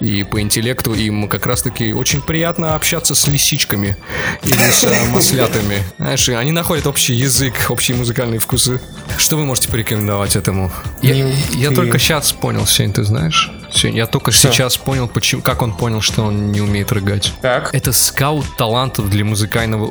И 0.00 0.22
по 0.22 0.42
интеллекту 0.42 0.92
им 0.92 1.28
как 1.28 1.46
раз-таки 1.46 1.94
очень 1.94 2.20
приятно 2.20 2.74
общаться 2.74 3.14
с 3.14 3.26
лисичками 3.26 3.96
или 4.42 4.70
с 4.70 4.84
э, 4.84 5.08
маслятами. 5.14 5.82
Знаешь, 5.96 6.28
они 6.28 6.52
находят 6.52 6.86
общий 6.86 7.14
язык, 7.14 7.54
общие 7.70 7.96
музыкальные 7.96 8.38
вкусы. 8.38 8.82
Что 9.16 9.36
вы 9.36 9.46
можете 9.46 9.70
порекомендовать 9.70 10.36
этому? 10.36 10.70
Я, 11.00 11.32
я 11.52 11.70
только 11.70 11.98
сейчас 11.98 12.32
понял, 12.32 12.66
Сень, 12.66 12.92
ты 12.92 13.04
знаешь? 13.04 13.50
Сень, 13.72 13.96
я 13.96 14.06
только 14.06 14.30
Что? 14.30 14.52
сейчас 14.52 14.76
понял, 14.76 15.08
почему, 15.08 15.40
как 15.40 15.62
он 15.62 15.72
понял, 15.74 16.02
что 16.02 16.24
он 16.24 16.52
не 16.52 16.60
умеет 16.60 16.92
рыгать. 16.92 17.32
Так. 17.40 17.70
Это 17.72 17.92
скаут 17.92 18.44
талантов 18.58 19.08
для 19.08 19.24
музыкального 19.24 19.90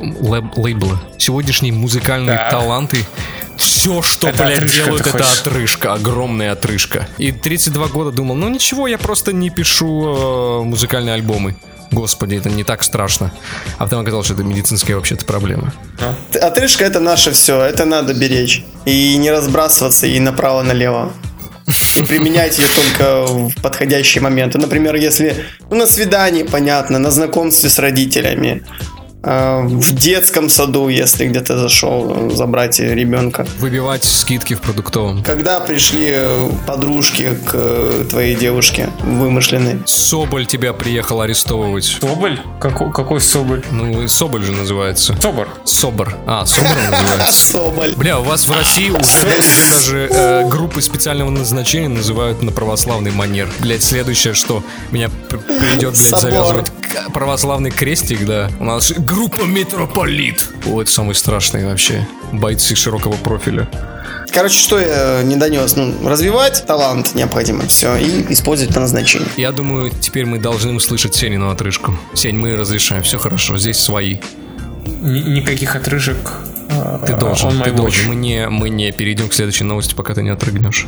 лейбла. 0.56 1.02
Сегодняшние 1.18 1.72
музыкальные 1.72 2.36
так. 2.36 2.50
таланты 2.50 3.04
все, 3.56 4.02
что, 4.02 4.28
это 4.28 4.44
блядь, 4.44 4.58
отрыжка, 4.58 4.84
делают, 4.84 5.00
это 5.06 5.10
хочешь? 5.10 5.40
отрыжка, 5.40 5.92
огромная 5.94 6.52
отрыжка. 6.52 7.08
И 7.18 7.32
32 7.32 7.88
года 7.88 8.10
думал, 8.10 8.34
ну 8.34 8.48
ничего, 8.48 8.86
я 8.86 8.98
просто 8.98 9.32
не 9.32 9.50
пишу 9.50 10.60
э, 10.60 10.62
музыкальные 10.64 11.14
альбомы. 11.14 11.56
Господи, 11.92 12.36
это 12.36 12.48
не 12.48 12.64
так 12.64 12.82
страшно. 12.82 13.32
А 13.76 13.84
потом 13.84 14.00
оказалось, 14.00 14.26
что 14.26 14.34
это 14.34 14.42
медицинская 14.42 14.96
вообще-то 14.96 15.26
проблема. 15.26 15.74
Отрыжка 16.40 16.84
это 16.84 17.00
наше 17.00 17.32
все, 17.32 17.60
это 17.60 17.84
надо 17.84 18.14
беречь. 18.14 18.64
И 18.86 19.16
не 19.18 19.30
разбрасываться 19.30 20.06
и 20.06 20.18
направо-налево. 20.18 21.12
И 21.96 22.02
применять 22.02 22.58
ее 22.58 22.66
только 22.74 23.24
в 23.26 23.54
подходящие 23.62 24.22
моменты. 24.22 24.58
Например, 24.58 24.94
если 24.94 25.44
ну, 25.70 25.76
на 25.76 25.86
свидании, 25.86 26.42
понятно, 26.42 26.98
на 26.98 27.10
знакомстве 27.10 27.68
с 27.68 27.78
родителями, 27.78 28.62
в 29.22 29.92
детском 29.94 30.48
саду, 30.48 30.88
если 30.88 31.26
где-то 31.26 31.58
зашел 31.58 32.30
забрать 32.30 32.80
ребенка. 32.80 33.46
Выбивать 33.58 34.04
скидки 34.04 34.54
в 34.54 34.60
продуктовом. 34.60 35.22
Когда 35.22 35.60
пришли 35.60 36.14
подружки 36.66 37.38
к 37.46 38.08
твоей 38.10 38.34
девушке 38.34 38.90
вымышленной? 39.02 39.80
Соболь 39.86 40.46
тебя 40.46 40.72
приехал 40.72 41.20
арестовывать. 41.20 41.84
Соболь? 41.84 42.40
Какой, 42.60 42.92
какой 42.92 43.20
Соболь? 43.20 43.62
Ну, 43.70 44.08
Соболь 44.08 44.42
же 44.42 44.52
называется. 44.52 45.16
Собор. 45.20 45.48
Собор. 45.64 46.16
А, 46.26 46.44
Собор 46.44 46.76
называется. 46.76 47.32
Соболь. 47.52 47.94
Бля, 47.96 48.18
у 48.18 48.24
вас 48.24 48.46
в 48.46 48.52
России 48.52 48.90
уже, 48.90 49.26
даже 49.72 50.08
э, 50.10 50.48
группы 50.48 50.82
специального 50.82 51.30
назначения 51.30 51.88
называют 51.88 52.42
на 52.42 52.52
православный 52.52 53.10
манер. 53.10 53.48
Блять, 53.60 53.82
следующее, 53.82 54.34
что 54.34 54.62
меня 54.90 55.10
придет, 55.28 55.94
блядь, 55.94 56.20
завязывать 56.20 56.72
православный 57.12 57.70
крестик, 57.70 58.24
да. 58.24 58.50
У 58.60 58.64
нас 58.64 58.92
группа 58.92 59.42
Метрополит. 59.42 60.48
О, 60.66 60.82
это 60.82 60.90
самый 60.90 61.14
страшный 61.14 61.64
вообще. 61.66 62.06
Бойцы 62.32 62.74
широкого 62.74 63.14
профиля. 63.14 63.68
Короче, 64.32 64.58
что 64.58 64.78
я 64.78 65.22
не 65.22 65.36
донес? 65.36 65.76
Ну, 65.76 66.08
развивать 66.08 66.64
талант 66.66 67.14
необходимо, 67.14 67.66
все, 67.66 67.96
и 67.96 68.32
использовать 68.32 68.74
по 68.74 68.80
назначению. 68.80 69.28
Я 69.36 69.52
думаю, 69.52 69.90
теперь 69.90 70.24
мы 70.24 70.38
должны 70.38 70.72
услышать 70.72 71.14
Сенину 71.14 71.50
отрыжку. 71.50 71.94
Сень, 72.14 72.36
мы 72.38 72.56
разрешаем, 72.56 73.02
все 73.02 73.18
хорошо, 73.18 73.58
здесь 73.58 73.78
свои. 73.78 74.18
Н- 74.86 75.34
никаких 75.34 75.76
отрыжек. 75.76 76.32
Ты 77.06 77.14
должен, 77.16 77.60
ты 77.62 77.72
должен. 77.72 78.08
Мы 78.08 78.14
не, 78.14 78.48
мы 78.48 78.70
не 78.70 78.90
перейдем 78.92 79.28
к 79.28 79.34
следующей 79.34 79.64
новости, 79.64 79.94
пока 79.94 80.14
ты 80.14 80.22
не 80.22 80.30
отрыгнешь. 80.30 80.86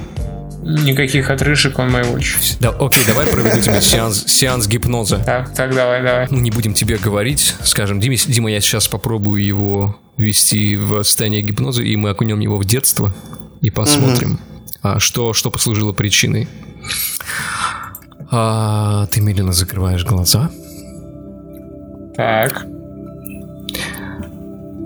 Никаких 0.64 1.28
отрыжек 1.28 1.78
он 1.78 1.90
моего 1.90 2.16
watch. 2.16 2.56
Да, 2.58 2.70
окей, 2.70 3.04
давай 3.06 3.26
проведу 3.26 3.60
тебе 3.60 3.82
сеанс, 3.82 4.24
сеанс 4.26 4.66
гипноза. 4.66 5.18
Так, 5.18 5.52
так, 5.54 5.74
давай, 5.74 6.02
давай. 6.02 6.26
Мы 6.30 6.40
не 6.40 6.50
будем 6.50 6.72
тебе 6.72 6.96
говорить, 6.96 7.54
скажем, 7.62 8.00
Дима, 8.00 8.16
Дима, 8.16 8.50
я 8.50 8.60
сейчас 8.62 8.88
попробую 8.88 9.44
его 9.44 9.98
ввести 10.16 10.76
в 10.76 11.02
состояние 11.02 11.42
гипноза, 11.42 11.82
и 11.82 11.94
мы 11.96 12.10
окунем 12.10 12.40
его 12.40 12.56
в 12.56 12.64
детство 12.64 13.12
и 13.60 13.68
посмотрим, 13.68 14.40
угу. 14.82 15.00
что, 15.00 15.34
что 15.34 15.50
послужило 15.50 15.92
причиной. 15.92 16.48
А, 18.30 19.06
ты 19.08 19.20
медленно 19.20 19.52
закрываешь 19.52 20.04
глаза. 20.04 20.50
Так. 22.16 22.64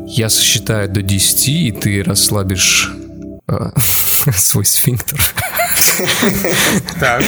Я 0.07 0.29
сосчитаю 0.29 0.89
до 0.89 1.03
10, 1.03 1.49
и 1.49 1.71
ты 1.71 2.03
расслабишь 2.03 2.91
а, 3.47 3.73
свой 4.35 4.65
сфинктер. 4.65 5.21
Так, 7.01 7.23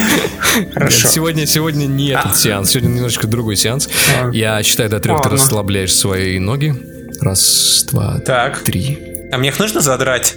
хорошо. 0.75 1.09
Сегодня, 1.09 1.47
сегодня 1.47 1.87
не 1.87 2.11
этот 2.11 2.37
сеанс, 2.37 2.71
сегодня 2.71 2.89
немножечко 2.89 3.27
другой 3.27 3.57
сеанс. 3.57 3.89
Я 4.33 4.63
считаю 4.63 4.91
до 4.91 5.01
трех, 5.01 5.23
ты 5.23 5.29
расслабляешь 5.29 5.95
свои 5.95 6.39
ноги. 6.39 6.75
Раз, 7.21 7.85
два, 7.91 8.19
так. 8.21 8.63
три. 8.63 9.11
А 9.33 9.39
мне 9.39 9.51
их 9.51 9.59
нужно 9.61 9.81
задрать? 9.81 10.35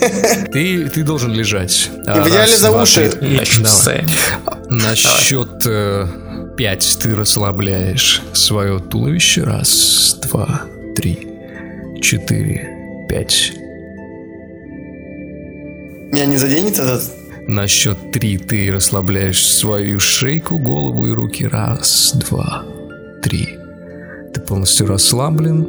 Ты, 0.52 0.88
ты 0.88 1.02
должен 1.02 1.30
лежать. 1.30 1.90
И 1.92 2.20
в 2.20 2.28
идеале 2.28 2.56
за 2.56 2.70
уши. 2.70 3.12
На 4.70 4.96
счет 4.96 5.66
э, 5.66 6.06
пять 6.56 6.98
ты 7.00 7.14
расслабляешь 7.14 8.22
свое 8.32 8.78
туловище. 8.78 9.42
Раз, 9.42 10.16
два, 10.22 10.62
три, 10.96 11.28
четыре, 12.00 13.06
пять. 13.10 13.52
Меня 16.12 16.24
не 16.24 16.38
заденет 16.38 16.78
этот? 16.78 17.19
На 17.50 17.66
счет 17.66 18.12
три 18.12 18.38
ты 18.38 18.70
расслабляешь 18.70 19.44
свою 19.44 19.98
шейку, 19.98 20.56
голову 20.60 21.08
и 21.08 21.10
руки. 21.12 21.44
Раз, 21.44 22.14
два, 22.14 22.62
три. 23.24 23.58
Ты 24.32 24.40
полностью 24.40 24.86
расслаблен. 24.86 25.66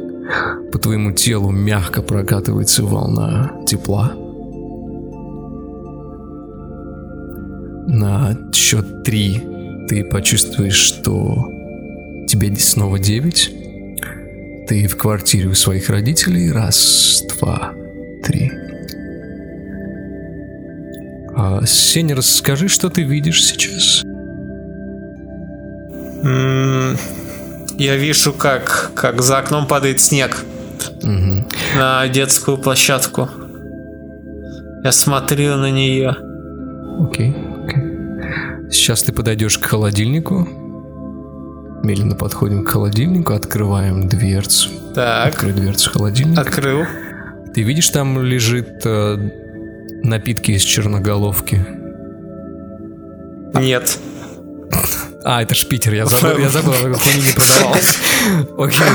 По 0.70 0.78
твоему 0.78 1.10
телу 1.10 1.50
мягко 1.50 2.00
прокатывается 2.00 2.84
волна 2.84 3.50
тепла. 3.66 4.12
На 7.88 8.38
счет 8.54 9.02
три 9.02 9.42
ты 9.88 10.04
почувствуешь, 10.04 10.76
что 10.76 11.34
тебе 12.28 12.54
снова 12.54 13.00
девять. 13.00 13.50
Ты 14.68 14.86
в 14.86 14.96
квартире 14.96 15.48
у 15.48 15.54
своих 15.54 15.90
родителей. 15.90 16.52
Раз, 16.52 17.24
два, 17.40 17.72
три. 18.22 18.61
А, 21.44 21.66
Сеня, 21.66 22.14
расскажи, 22.14 22.68
что 22.68 22.88
ты 22.88 23.02
видишь 23.02 23.44
сейчас. 23.44 24.04
Я 27.78 27.96
вижу, 27.96 28.32
как, 28.32 28.92
как 28.94 29.22
за 29.22 29.38
окном 29.38 29.66
падает 29.66 30.00
снег 30.00 30.44
угу. 31.02 31.44
на 31.76 32.06
детскую 32.06 32.58
площадку. 32.58 33.28
Я 34.84 34.92
смотрю 34.92 35.56
на 35.56 35.72
нее. 35.72 36.14
Окей, 37.00 37.34
окей. 37.64 38.70
Сейчас 38.70 39.02
ты 39.02 39.12
подойдешь 39.12 39.58
к 39.58 39.64
холодильнику. 39.64 40.48
Медленно 41.82 42.14
подходим 42.14 42.64
к 42.64 42.68
холодильнику, 42.68 43.32
открываем 43.32 44.06
дверцу. 44.06 44.70
Так. 44.94 45.34
Открой 45.34 45.52
дверцу 45.54 45.90
холодильника. 45.90 46.42
Открыл. 46.42 46.84
Ты 47.52 47.62
видишь, 47.62 47.88
там 47.88 48.22
лежит 48.22 48.82
э, 48.84 49.41
напитки 50.02 50.52
из 50.52 50.62
черноголовки? 50.62 51.64
Нет. 53.54 53.98
А, 55.24 55.42
это 55.42 55.54
ж 55.54 55.66
Питер, 55.66 55.94
я 55.94 56.06
забыл, 56.06 56.38
я 56.38 56.48
забыл, 56.48 56.72
хуйни 56.72 57.22
не 57.22 57.32
продавалось. 57.32 57.98
Окей. 58.58 58.86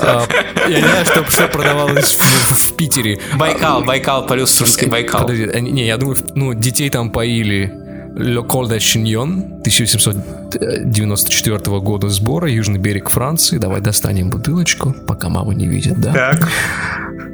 А, 0.00 0.26
я 0.68 0.80
не 0.80 0.88
знаю, 0.88 1.04
что, 1.04 1.30
что 1.30 1.48
продавалось 1.48 2.16
в, 2.16 2.70
в 2.70 2.76
Питере. 2.76 3.18
Байкал, 3.34 3.84
Байкал, 3.84 4.26
Полюсовский 4.26 4.88
Байкал. 4.88 5.20
Подожди, 5.22 5.60
не, 5.60 5.86
я 5.86 5.98
думаю, 5.98 6.16
ну, 6.34 6.54
детей 6.54 6.88
там 6.88 7.10
поили 7.10 7.70
Le 8.16 8.46
Col 8.46 8.70
de 8.70 8.78
Chignon 8.78 9.58
1794 9.60 11.58
года 11.80 12.08
сбора, 12.08 12.48
Южный 12.48 12.78
берег 12.78 13.10
Франции. 13.10 13.58
Давай 13.58 13.80
достанем 13.80 14.30
бутылочку, 14.30 14.94
пока 15.06 15.28
мама 15.28 15.52
не 15.52 15.66
видит, 15.66 16.00
да? 16.00 16.12
Так. 16.12 16.48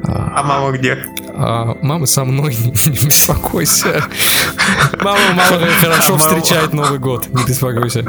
А, 0.09 0.33
а 0.37 0.43
мама 0.43 0.73
где? 0.77 0.99
А, 1.43 1.75
мама 1.81 2.05
со 2.05 2.25
мной, 2.25 2.55
не, 2.55 2.71
не 2.87 3.07
беспокойся. 3.07 4.05
Мама, 5.01 5.19
мама 5.33 5.67
хорошо 5.81 6.19
встречает 6.19 6.75
Новый 6.75 6.99
год, 6.99 7.29
не 7.29 7.45
беспокойся. 7.45 8.05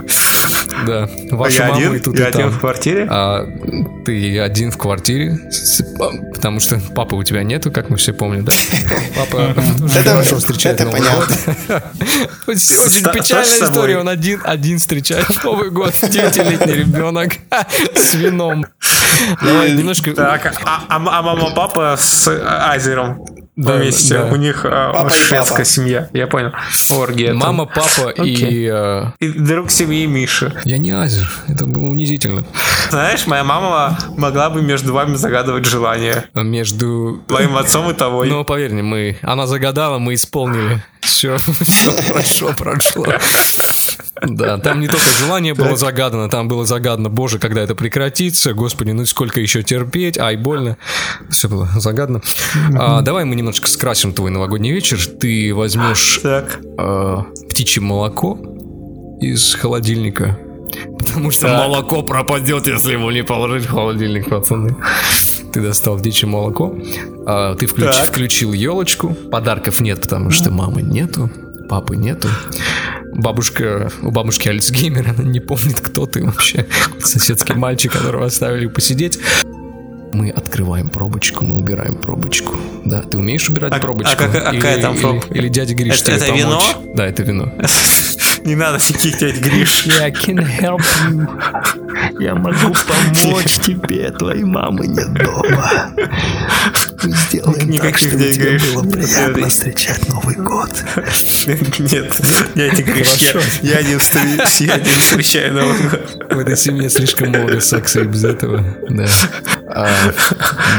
Да, 0.85 1.09
ваша 1.31 1.63
я 1.63 1.69
мама 1.69 1.95
и 1.95 1.99
тут 1.99 2.17
я 2.17 2.25
и 2.25 2.27
один 2.27 2.41
там. 2.41 2.51
в 2.51 2.59
квартире? 2.59 3.07
А, 3.09 3.45
ты 4.05 4.39
один 4.39 4.71
в 4.71 4.77
квартире, 4.77 5.39
потому 6.33 6.59
что 6.59 6.81
папы 6.93 7.15
у 7.15 7.23
тебя 7.23 7.43
нету, 7.43 7.71
как 7.71 7.89
мы 7.89 7.97
все 7.97 8.11
помним, 8.11 8.45
да? 8.45 8.51
Папа 9.15 9.55
хорошо 10.03 10.37
встречает 10.37 10.79
Новый 10.81 10.99
год. 10.99 11.29
Очень 12.47 13.13
печальная 13.13 13.59
история, 13.63 13.99
он 13.99 14.09
один, 14.09 14.41
один 14.43 14.79
встречает 14.79 15.43
Новый 15.43 15.69
год, 15.69 15.93
девятилетний 16.01 16.73
ребенок 16.73 17.33
с 17.95 18.15
вином. 18.15 18.65
Давай 19.41 19.71
немножко... 19.71 20.13
Так, 20.13 20.53
а, 20.65 20.83
а, 20.89 20.95
а 20.95 21.21
мама, 21.21 21.51
папа 21.55 21.95
с 21.97 22.27
Азером 22.27 23.11
Да, 23.19 23.20
вместе. 23.55 24.13
да. 24.15 24.25
У 24.25 24.35
них 24.35 24.65
а, 24.65 25.09
шведская 25.09 25.57
папа. 25.57 25.65
семья. 25.65 26.09
Я 26.13 26.27
понял. 26.27 26.51
Оргия. 26.89 27.29
там. 27.29 27.37
Мама, 27.37 27.65
папа 27.65 28.09
и... 28.09 28.21
Окей. 28.35 28.69
э, 28.71 29.05
И 29.19 29.29
друг 29.29 29.69
семьи 29.71 30.05
Миши. 30.05 30.53
Я 30.63 30.77
не 30.77 30.91
азер, 30.91 31.29
это 31.47 31.65
было 31.65 31.83
унизительно. 31.83 32.45
Знаешь, 32.89 33.27
моя 33.27 33.43
мама 33.43 33.97
могла 34.17 34.49
бы 34.49 34.61
между 34.61 34.93
вами 34.93 35.15
загадывать 35.15 35.65
желание. 35.65 36.25
Между... 36.33 37.21
Твоим 37.27 37.55
отцом 37.57 37.89
и 37.89 37.93
тобой. 37.93 38.29
Ну, 38.29 38.43
поверь 38.45 38.71
мне, 38.71 38.83
мы... 38.83 39.17
Она 39.21 39.47
загадала, 39.47 39.99
мы 39.99 40.13
исполнили. 40.15 40.83
Все, 41.01 41.37
все 41.37 41.93
прошло, 42.13 42.53
прошло. 42.57 43.05
Да, 44.21 44.57
там 44.59 44.79
не 44.79 44.87
только 44.87 45.05
желание 45.19 45.53
было 45.55 45.75
загадано, 45.75 46.29
там 46.29 46.47
было 46.47 46.63
загадано, 46.65 47.09
боже, 47.09 47.39
когда 47.39 47.61
это 47.61 47.73
прекратится, 47.75 48.53
господи, 48.53 48.91
ну 48.91 49.05
сколько 49.05 49.39
еще 49.41 49.63
терпеть, 49.63 50.17
ай, 50.17 50.37
больно. 50.37 50.77
Все 51.29 51.49
было 51.49 51.67
загадано. 51.77 52.21
А, 52.77 53.01
давай 53.01 53.25
мы 53.25 53.35
немножечко 53.35 53.67
скрасим 53.67 54.13
твой 54.13 54.29
новогодний 54.29 54.71
вечер. 54.71 54.99
Ты 55.19 55.53
возьмешь 55.55 56.19
Так. 56.21 56.59
э, 56.77 57.17
птичье 57.49 57.81
молоко 57.81 58.37
из 59.19 59.55
холодильника. 59.55 60.37
Потому 60.99 61.31
что 61.31 61.47
Так. 61.47 61.67
молоко 61.67 62.01
пропадет, 62.03 62.67
если 62.67 62.93
его 62.93 63.11
не 63.11 63.23
положить 63.23 63.65
в 63.67 63.71
холодильник, 63.71 64.29
пацаны. 64.29 64.75
Ты 65.51 65.61
достал 65.61 65.97
птичье 65.97 66.29
молоко, 66.29 66.75
а, 67.25 67.55
ты 67.55 67.65
включ- 67.65 67.97
Так. 67.97 68.07
включил 68.07 68.53
елочку. 68.53 69.09
Подарков 69.31 69.79
нет, 69.81 69.99
потому 70.01 70.29
что 70.29 70.49
мамы 70.51 70.81
нету, 70.81 71.29
папы 71.67 71.97
нету. 71.97 72.29
Бабушка, 73.13 73.91
у 74.01 74.11
бабушки 74.11 74.47
Альцгеймер, 74.47 75.09
она 75.17 75.23
не 75.29 75.39
помнит, 75.39 75.79
кто 75.79 76.05
ты 76.05 76.23
вообще. 76.23 76.65
Соседский 76.99 77.55
мальчик, 77.55 77.91
которого 77.91 78.25
оставили 78.25 78.67
посидеть. 78.67 79.19
Мы 80.13 80.29
открываем 80.29 80.89
пробочку, 80.89 81.45
мы 81.45 81.59
убираем 81.59 81.95
пробочку. 81.95 82.55
Да, 82.85 83.01
ты 83.01 83.17
умеешь 83.17 83.47
убирать 83.49 83.71
А- 83.73 83.79
пробочку? 83.79 84.11
а 84.13 84.15
как- 84.15 84.35
а 84.35 84.51
какая 84.53 84.75
Или- 84.75 84.81
там 84.81 84.95
или- 84.95 85.03
проб- 85.03 85.33
Или, 85.33 85.47
дядя 85.47 85.73
Гриш 85.73 86.01
Это- 86.01 86.11
это 86.13 86.25
помочь? 86.25 86.39
вино? 86.41 86.61
Да, 86.95 87.05
это 87.07 87.23
вино. 87.23 87.53
Не 88.43 88.55
надо 88.55 88.77
никаких 88.77 89.17
дядь 89.17 89.39
Гриш. 89.39 89.87
I 90.01 90.11
can 90.11 90.37
help 90.37 90.81
you. 91.09 91.27
Я 92.19 92.35
могу 92.35 92.73
помочь 92.87 93.59
тебе, 93.59 94.11
твоей 94.11 94.43
мамы 94.43 94.87
нет 94.87 95.13
дома. 95.13 95.93
Мы 97.03 97.11
сделаем 97.11 97.79
так, 97.79 97.97
чтобы 97.97 98.31
тебе 98.31 98.59
было 98.59 98.83
приятно 98.83 99.47
встречать 99.47 100.07
Новый 100.09 100.35
год. 100.35 100.69
Нет, 101.45 102.21
дядя 102.55 102.83
Гриш, 102.83 103.33
я, 103.61 103.79
я, 103.79 103.83
не 103.83 103.97
встречаю, 103.97 104.49
я 104.59 104.77
не 104.77 104.99
встречаю 104.99 105.53
Новый 105.53 105.89
год. 105.89 106.25
В 106.29 106.39
этой 106.39 106.57
семье 106.57 106.89
слишком 106.89 107.29
много 107.29 107.59
секса 107.59 108.01
и 108.01 108.05
без 108.05 108.23
этого. 108.23 108.63
Да. 108.89 109.07
А 109.67 109.89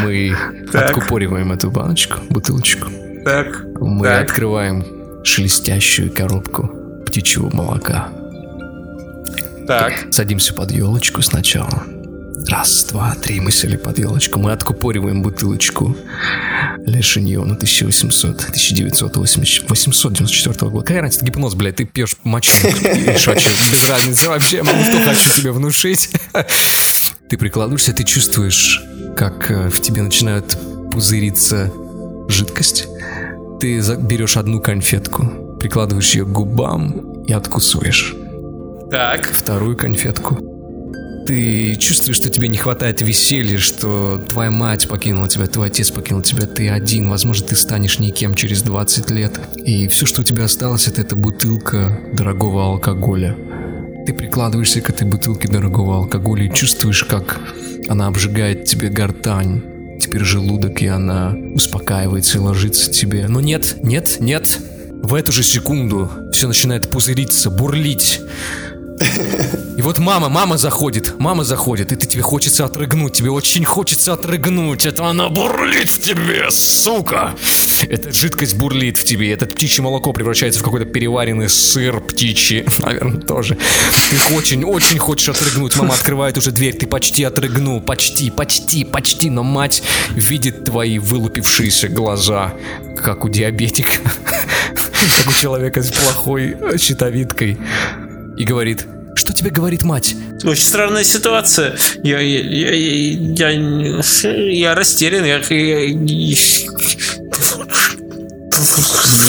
мы 0.02 0.36
так. 0.72 0.90
откупориваем 0.90 1.52
эту 1.52 1.70
баночку, 1.70 2.18
бутылочку. 2.28 2.88
Так. 3.24 3.64
Мы 3.80 4.06
так. 4.06 4.22
открываем 4.22 4.84
шелестящую 5.24 6.12
коробку 6.12 6.81
птичьего 7.12 7.54
молока. 7.54 8.08
Так. 9.66 10.06
Садимся 10.10 10.54
под 10.54 10.70
елочку 10.70 11.20
сначала. 11.20 11.84
Раз, 12.48 12.86
два, 12.90 13.14
три, 13.14 13.38
мы 13.38 13.52
сели 13.52 13.76
под 13.76 13.98
елочку. 13.98 14.40
Мы 14.40 14.50
откупориваем 14.50 15.22
бутылочку 15.22 15.94
Лешиньона 16.86 17.54
1800, 17.54 18.34
1980, 18.44 19.68
894 19.68 20.70
года. 20.70 20.86
Какая 20.86 21.02
разница, 21.02 21.24
гипноз, 21.24 21.54
блядь, 21.54 21.76
ты 21.76 21.84
пьешь 21.84 22.16
мочу 22.24 22.50
и 22.66 23.16
шачу. 23.18 23.50
Без 23.70 23.88
разницы 23.90 24.28
вообще, 24.28 24.56
я 24.56 24.64
могу 24.64 24.82
что 24.82 24.98
хочу 25.00 25.30
тебе 25.36 25.52
внушить. 25.52 26.08
Ты 27.28 27.36
прикладываешься, 27.36 27.92
ты 27.92 28.04
чувствуешь, 28.04 28.82
как 29.16 29.50
э, 29.50 29.68
в 29.68 29.80
тебе 29.80 30.02
начинают 30.02 30.56
пузыриться 30.90 31.70
жидкость. 32.28 32.88
Ты 33.60 33.80
берешь 33.96 34.36
одну 34.36 34.60
конфетку, 34.60 35.51
прикладываешь 35.62 36.12
ее 36.16 36.24
к 36.24 36.28
губам 36.28 37.22
и 37.22 37.32
откусываешь. 37.32 38.16
Так. 38.90 39.26
Вторую 39.26 39.76
конфетку. 39.76 40.36
Ты 41.24 41.76
чувствуешь, 41.76 42.16
что 42.16 42.28
тебе 42.30 42.48
не 42.48 42.58
хватает 42.58 43.00
веселья, 43.00 43.58
что 43.58 44.20
твоя 44.28 44.50
мать 44.50 44.88
покинула 44.88 45.28
тебя, 45.28 45.46
твой 45.46 45.68
отец 45.68 45.92
покинул 45.92 46.20
тебя, 46.20 46.48
ты 46.48 46.68
один, 46.68 47.08
возможно, 47.08 47.46
ты 47.46 47.54
станешь 47.54 48.00
никем 48.00 48.34
через 48.34 48.62
20 48.62 49.10
лет. 49.12 49.38
И 49.64 49.86
все, 49.86 50.04
что 50.04 50.22
у 50.22 50.24
тебя 50.24 50.44
осталось, 50.44 50.88
это 50.88 51.00
эта 51.00 51.14
бутылка 51.14 52.00
дорогого 52.12 52.64
алкоголя. 52.64 53.36
Ты 54.04 54.14
прикладываешься 54.14 54.80
к 54.80 54.90
этой 54.90 55.06
бутылке 55.06 55.46
дорогого 55.46 55.98
алкоголя 55.98 56.46
и 56.46 56.52
чувствуешь, 56.52 57.04
как 57.04 57.40
она 57.88 58.08
обжигает 58.08 58.64
тебе 58.64 58.88
гортань. 58.88 59.62
Теперь 60.00 60.24
желудок, 60.24 60.82
и 60.82 60.88
она 60.88 61.36
успокаивается 61.54 62.38
и 62.38 62.40
ложится 62.40 62.90
тебе. 62.90 63.28
Но 63.28 63.40
нет, 63.40 63.76
нет, 63.84 64.16
нет. 64.18 64.58
В 65.02 65.14
эту 65.14 65.32
же 65.32 65.42
секунду 65.42 66.10
все 66.32 66.46
начинает 66.46 66.88
пузыриться, 66.88 67.50
бурлить. 67.50 68.20
И 69.76 69.82
вот 69.82 69.98
мама, 69.98 70.28
мама 70.28 70.58
заходит, 70.58 71.18
мама 71.18 71.42
заходит, 71.44 71.90
и 71.92 71.96
ты 71.96 72.06
тебе 72.06 72.22
хочется 72.22 72.66
отрыгнуть, 72.66 73.14
тебе 73.14 73.30
очень 73.30 73.64
хочется 73.64 74.12
отрыгнуть. 74.12 74.86
Это 74.86 75.06
она 75.06 75.28
бурлит 75.28 75.88
в 75.88 76.00
тебе, 76.00 76.50
сука! 76.50 77.34
Эта 77.88 78.12
жидкость 78.12 78.54
бурлит 78.54 78.96
в 78.96 79.04
тебе, 79.04 79.32
это 79.32 79.46
птичье 79.46 79.82
молоко 79.82 80.12
превращается 80.12 80.60
в 80.60 80.62
какой-то 80.62 80.86
переваренный 80.86 81.48
сыр 81.48 82.00
птичий, 82.00 82.64
наверное, 82.78 83.20
тоже. 83.20 83.58
Ты 84.10 84.34
очень, 84.34 84.62
очень 84.62 84.98
хочешь 84.98 85.30
отрыгнуть, 85.30 85.74
мама 85.76 85.94
открывает 85.94 86.38
уже 86.38 86.52
дверь, 86.52 86.76
ты 86.76 86.86
почти 86.86 87.24
отрыгнул, 87.24 87.80
почти, 87.80 88.30
почти, 88.30 88.84
почти, 88.84 89.30
но 89.30 89.42
мать 89.42 89.82
видит 90.10 90.64
твои 90.64 90.98
вылупившиеся 90.98 91.88
глаза, 91.88 92.54
как 93.02 93.24
у 93.24 93.28
диабетика, 93.28 93.90
как 95.18 95.28
у 95.28 95.40
человека 95.40 95.82
с 95.82 95.90
плохой 95.90 96.56
щитовидкой 96.78 97.58
и 98.36 98.44
говорит, 98.44 98.86
что 99.14 99.32
тебе 99.32 99.50
говорит 99.50 99.82
мать? 99.82 100.14
Очень 100.44 100.64
странная 100.64 101.04
ситуация. 101.04 101.76
Я, 102.02 102.18
я, 102.20 102.40
я, 102.40 103.50
я, 103.50 104.30
я 104.30 104.74
растерян. 104.74 105.24
Я, 105.24 105.38
я, 105.38 105.92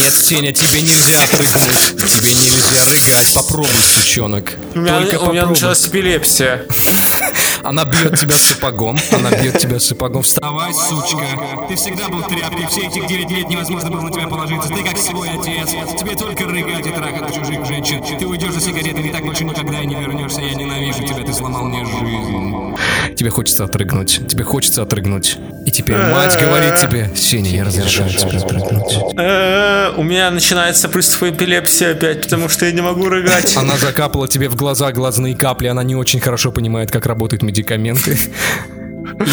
нет, 0.04 0.14
Теня, 0.24 0.54
тебе 0.54 0.82
нельзя 0.82 1.20
прыгнуть. 1.32 2.12
Тебе 2.12 2.34
нельзя 2.34 2.84
рыгать. 2.90 3.34
Попробуй, 3.34 3.82
сучонок. 3.82 4.54
У 4.76 4.80
меня, 4.80 5.02
Только 5.02 5.24
у 5.24 5.32
меня 5.32 5.46
началась 5.46 5.88
эпилепсия. 5.88 6.66
Она 7.64 7.86
бьет 7.86 8.20
тебя 8.20 8.36
сапогом. 8.36 8.98
Она 9.12 9.32
бьет 9.32 9.58
тебя 9.58 9.80
сапогом. 9.80 10.24
Вставай, 10.24 10.74
сучка. 10.74 11.26
Ты 11.70 11.76
всегда 11.76 12.10
был 12.10 12.22
тряпкой. 12.24 12.68
Все 12.68 12.88
эти 12.88 13.08
9 13.08 13.32
лет 13.32 13.50
невозможно 13.50 13.90
было 13.90 14.02
на 14.02 14.12
тебя 14.12 14.28
положиться. 14.28 14.70
Ты 14.70 14.84
как 14.84 14.98
свой 14.98 15.30
отец. 15.30 15.70
Тебе 16.00 16.16
только 16.16 16.44
рыгать 16.46 16.86
и 16.86 16.92
трахать 16.92 17.34
чужих 17.34 17.66
женщин. 17.66 18.04
Ты 18.20 18.28
уйдешь 18.28 18.54
за 18.54 18.62
сигаретами 18.62 19.08
и 19.08 19.12
так 19.12 19.24
больше 19.24 19.46
никогда 19.46 19.82
и 19.82 19.86
не 19.86 19.96
вернешься. 19.96 20.42
Я 20.42 20.54
ненавижу 20.56 21.04
тебя. 21.06 21.24
Ты 21.24 21.34
сломал 21.34 21.66
мне 21.66 21.86
жизнь. 21.86 23.16
Тебе 23.16 23.30
хочется 23.30 23.64
отрыгнуть. 23.64 24.28
Тебе 24.28 24.44
хочется 24.44 24.84
отрыгнуть. 24.84 25.38
И 25.66 25.72
теперь 25.72 25.98
мать 25.98 26.38
говорит 26.40 26.76
тебе, 26.76 27.10
Сеня, 27.16 27.50
я 27.50 27.64
разрешаю 27.64 28.10
тебе 28.10 28.38
отрыгнуть. 28.38 29.18
Э, 29.18 29.94
у 29.96 30.04
меня 30.04 30.30
начинается 30.32 30.90
приступ 30.90 31.24
эпилепсии 31.24 31.92
опять, 31.92 32.24
потому 32.24 32.50
что 32.50 32.66
я 32.66 32.72
не 32.72 32.82
могу 32.82 33.08
рыгать. 33.08 33.56
Она 33.58 33.78
закапала 33.78 34.28
тебе 34.28 34.50
в 34.50 34.56
глаза 34.56 34.92
глазные 34.92 35.36
капли. 35.36 35.68
Она 35.68 35.84
не 35.84 35.96
очень 35.96 36.20
хорошо 36.20 36.52
понимает, 36.52 36.92
как 36.92 37.06
работают 37.06 37.44
медикаменты. 37.44 38.18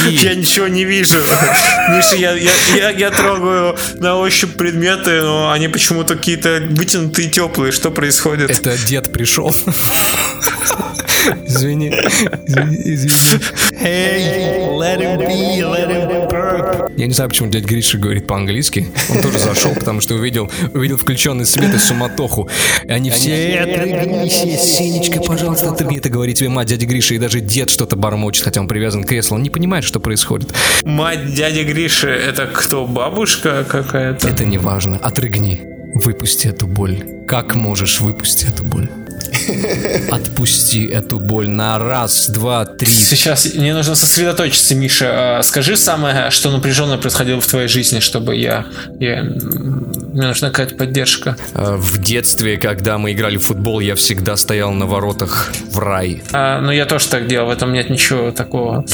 И... 0.08 0.14
Я 0.14 0.34
ничего 0.34 0.68
не 0.68 0.84
вижу. 0.84 1.18
Миша, 1.90 2.16
я, 2.16 2.32
я, 2.32 2.52
я, 2.76 2.90
я 2.90 3.10
трогаю 3.10 3.76
на 3.94 4.16
ощупь 4.16 4.54
предметы, 4.56 5.20
но 5.22 5.50
они 5.50 5.68
почему-то 5.68 6.14
какие-то 6.16 6.62
вытянутые 6.70 7.28
теплые. 7.28 7.72
Что 7.72 7.90
происходит? 7.90 8.50
Это 8.50 8.76
дед 8.86 9.12
пришел. 9.12 9.54
Извини. 11.46 11.90
Извини. 12.46 12.76
извини. 12.84 13.40
Hey, 13.72 14.66
let 14.76 15.00
him 15.00 15.18
be, 15.18 15.62
let 15.62 15.88
burp. 15.88 15.99
Я 16.96 17.06
не 17.06 17.12
знаю, 17.12 17.30
почему 17.30 17.48
дядя 17.48 17.66
Гриша 17.66 17.98
говорит 17.98 18.26
по-английски. 18.26 18.88
Он 19.10 19.22
тоже 19.22 19.38
зашел, 19.38 19.74
потому 19.74 20.00
что 20.00 20.14
увидел, 20.14 20.50
увидел 20.74 20.96
включенный 20.96 21.46
свет 21.46 21.74
и 21.74 21.78
суматоху. 21.78 22.48
И 22.84 22.92
они 22.92 23.10
все, 23.10 23.60
отрыгнись, 23.60 24.60
Сенечка, 24.60 25.20
пожалуйста, 25.20 25.70
отрыгни. 25.70 25.98
Это 25.98 26.08
говорит 26.08 26.36
тебе 26.36 26.48
мать 26.48 26.68
дядя 26.68 26.86
Гриша, 26.86 27.14
и 27.14 27.18
даже 27.18 27.40
дед 27.40 27.70
что-то 27.70 27.96
бормочет, 27.96 28.44
хотя 28.44 28.60
он 28.60 28.68
привязан 28.68 29.04
к 29.04 29.08
креслу. 29.08 29.36
Он 29.36 29.42
не 29.42 29.50
понимает, 29.50 29.84
что 29.84 30.00
происходит. 30.00 30.54
Мать 30.84 31.34
дяди 31.34 31.62
Гриши, 31.62 32.10
это 32.10 32.46
кто, 32.46 32.86
бабушка 32.86 33.64
какая-то? 33.68 34.28
Это 34.28 34.44
не 34.44 34.58
важно. 34.58 34.96
Отрыгни. 34.96 35.62
Выпусти 35.94 36.46
эту 36.46 36.66
боль. 36.66 37.02
Как 37.26 37.54
можешь, 37.54 38.00
выпусти 38.00 38.46
эту 38.46 38.64
боль. 38.64 38.88
Отпусти 40.10 40.86
эту 40.86 41.18
боль 41.18 41.48
на 41.48 41.78
раз, 41.78 42.28
два, 42.28 42.64
три. 42.64 42.86
Сейчас 42.86 43.54
мне 43.54 43.74
нужно 43.74 43.94
сосредоточиться, 43.94 44.74
Миша. 44.74 45.38
А, 45.38 45.42
скажи 45.42 45.76
самое, 45.76 46.30
что 46.30 46.50
напряженно 46.50 46.98
происходило 46.98 47.40
в 47.40 47.46
твоей 47.46 47.68
жизни, 47.68 48.00
чтобы 48.00 48.36
я... 48.36 48.66
я... 48.98 49.22
Мне 49.22 50.26
нужна 50.26 50.50
какая-то 50.50 50.74
поддержка. 50.74 51.36
А, 51.54 51.76
в 51.76 51.98
детстве, 51.98 52.56
когда 52.56 52.98
мы 52.98 53.12
играли 53.12 53.36
в 53.36 53.44
футбол, 53.44 53.80
я 53.80 53.94
всегда 53.94 54.36
стоял 54.36 54.72
на 54.72 54.86
воротах 54.86 55.52
в 55.70 55.78
рай. 55.78 56.22
А, 56.32 56.60
ну, 56.60 56.70
я 56.70 56.86
тоже 56.86 57.08
так 57.08 57.26
делал, 57.26 57.48
в 57.48 57.50
этом 57.50 57.72
нет 57.72 57.90
ничего 57.90 58.30
такого. 58.32 58.84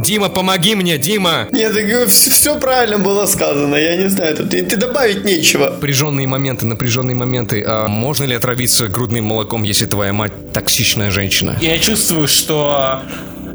Дима, 0.00 0.30
помоги 0.30 0.74
мне, 0.74 0.96
Дима! 0.96 1.46
Нет, 1.52 1.74
так 1.74 2.08
все 2.08 2.58
правильно 2.58 2.98
было 2.98 3.26
сказано, 3.26 3.76
я 3.76 3.96
не 3.96 4.08
знаю, 4.08 4.36
тут 4.36 4.50
ты 4.50 4.76
добавить 4.76 5.24
нечего. 5.24 5.70
Напряженные 5.70 6.26
моменты, 6.26 6.66
напряженные 6.66 7.14
моменты. 7.14 7.62
А 7.66 7.86
можно 7.86 8.24
ли 8.24 8.34
отравиться 8.34 8.88
грудным 8.88 9.24
молоком, 9.24 9.62
если 9.62 9.84
твоя 9.86 10.12
мать 10.12 10.32
токсичная 10.52 11.10
женщина? 11.10 11.58
Я 11.60 11.78
чувствую, 11.78 12.28
что 12.28 13.02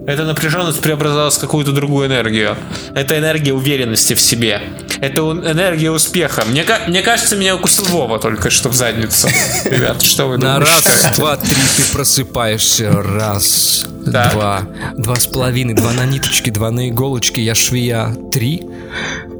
эта 0.05 0.23
напряженность 0.23 0.81
преобразовалась 0.81 1.38
в 1.38 1.39
какую-то 1.39 1.71
другую 1.71 2.08
энергию. 2.08 2.55
Это 2.93 3.17
энергия 3.17 3.53
уверенности 3.53 4.13
в 4.13 4.21
себе. 4.21 4.62
Это 4.99 5.21
энергия 5.21 5.91
успеха. 5.91 6.43
Мне, 6.45 6.65
мне 6.88 7.01
кажется, 7.01 7.36
меня 7.36 7.55
укусил 7.55 7.86
Вова 7.86 8.19
только 8.19 8.49
что 8.49 8.69
в 8.69 8.73
задницу. 8.73 9.27
Ребят, 9.65 10.01
что 10.01 10.27
вы 10.27 10.38
думаете? 10.38 10.60
На 10.60 10.65
раз, 10.65 11.15
два, 11.15 11.38
три 11.38 11.55
ты 11.77 11.84
просыпаешься. 11.91 12.91
Раз, 12.91 13.86
так. 14.12 14.34
два, 14.34 14.67
два 14.95 15.15
с 15.15 15.27
половиной, 15.27 15.73
два 15.73 15.91
на 15.91 16.05
ниточке, 16.05 16.51
два 16.51 16.71
на 16.71 16.89
иголочке. 16.89 17.41
Я 17.41 17.55
швея. 17.55 18.15
Три. 18.31 18.63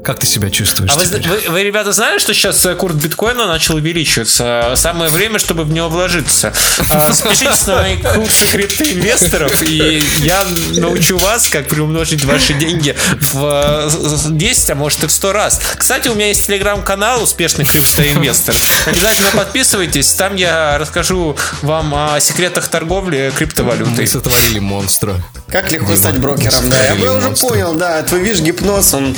Как 0.06 0.20
ты 0.20 0.26
себя 0.28 0.50
чувствуешь? 0.50 0.92
А 0.92 0.94
вы, 0.94 1.04
вы, 1.04 1.50
вы, 1.50 1.62
ребята, 1.64 1.90
знали, 1.90 2.20
что 2.20 2.32
сейчас 2.32 2.64
э, 2.64 2.76
курс 2.76 2.94
биткоина 2.94 3.48
начал 3.48 3.74
увеличиваться? 3.74 4.74
Самое 4.76 5.10
время, 5.10 5.40
чтобы 5.40 5.64
в 5.64 5.72
него 5.72 5.88
вложиться. 5.88 6.52
А, 6.90 7.12
запишитесь 7.12 7.66
на 7.66 7.82
моих 7.82 8.02
курсы 8.14 8.46
криптоинвесторов, 8.46 9.64
и 9.64 10.00
я 10.18 10.46
научу 10.76 11.18
вас, 11.18 11.48
как 11.48 11.66
приумножить 11.66 12.24
ваши 12.24 12.54
деньги 12.54 12.94
в 13.32 13.90
10, 14.30 14.70
а 14.70 14.74
может 14.76 15.02
и 15.02 15.08
в 15.08 15.10
100 15.10 15.32
раз. 15.32 15.60
Кстати, 15.76 16.06
у 16.06 16.14
меня 16.14 16.28
есть 16.28 16.46
телеграм-канал 16.46 17.24
успешных 17.24 17.68
криптоинвесторов. 17.72 18.86
Обязательно 18.86 19.30
подписывайтесь, 19.32 20.12
там 20.12 20.36
я 20.36 20.78
расскажу 20.78 21.36
вам 21.62 21.92
о 21.96 22.20
секретах 22.20 22.68
торговли 22.68 23.32
криптовалютой. 23.36 23.92
Мы 23.96 24.06
сотворили 24.06 24.60
монстра. 24.60 25.20
Как 25.48 25.72
легко 25.72 25.96
стать 25.96 26.18
брокером, 26.18 26.70
да. 26.70 26.84
Я 26.84 26.94
бы 26.94 27.18
уже 27.18 27.30
понял, 27.30 27.74
да. 27.74 28.04
Твой 28.04 28.20
видишь 28.20 28.40
гипноз, 28.40 28.94
он 28.94 29.16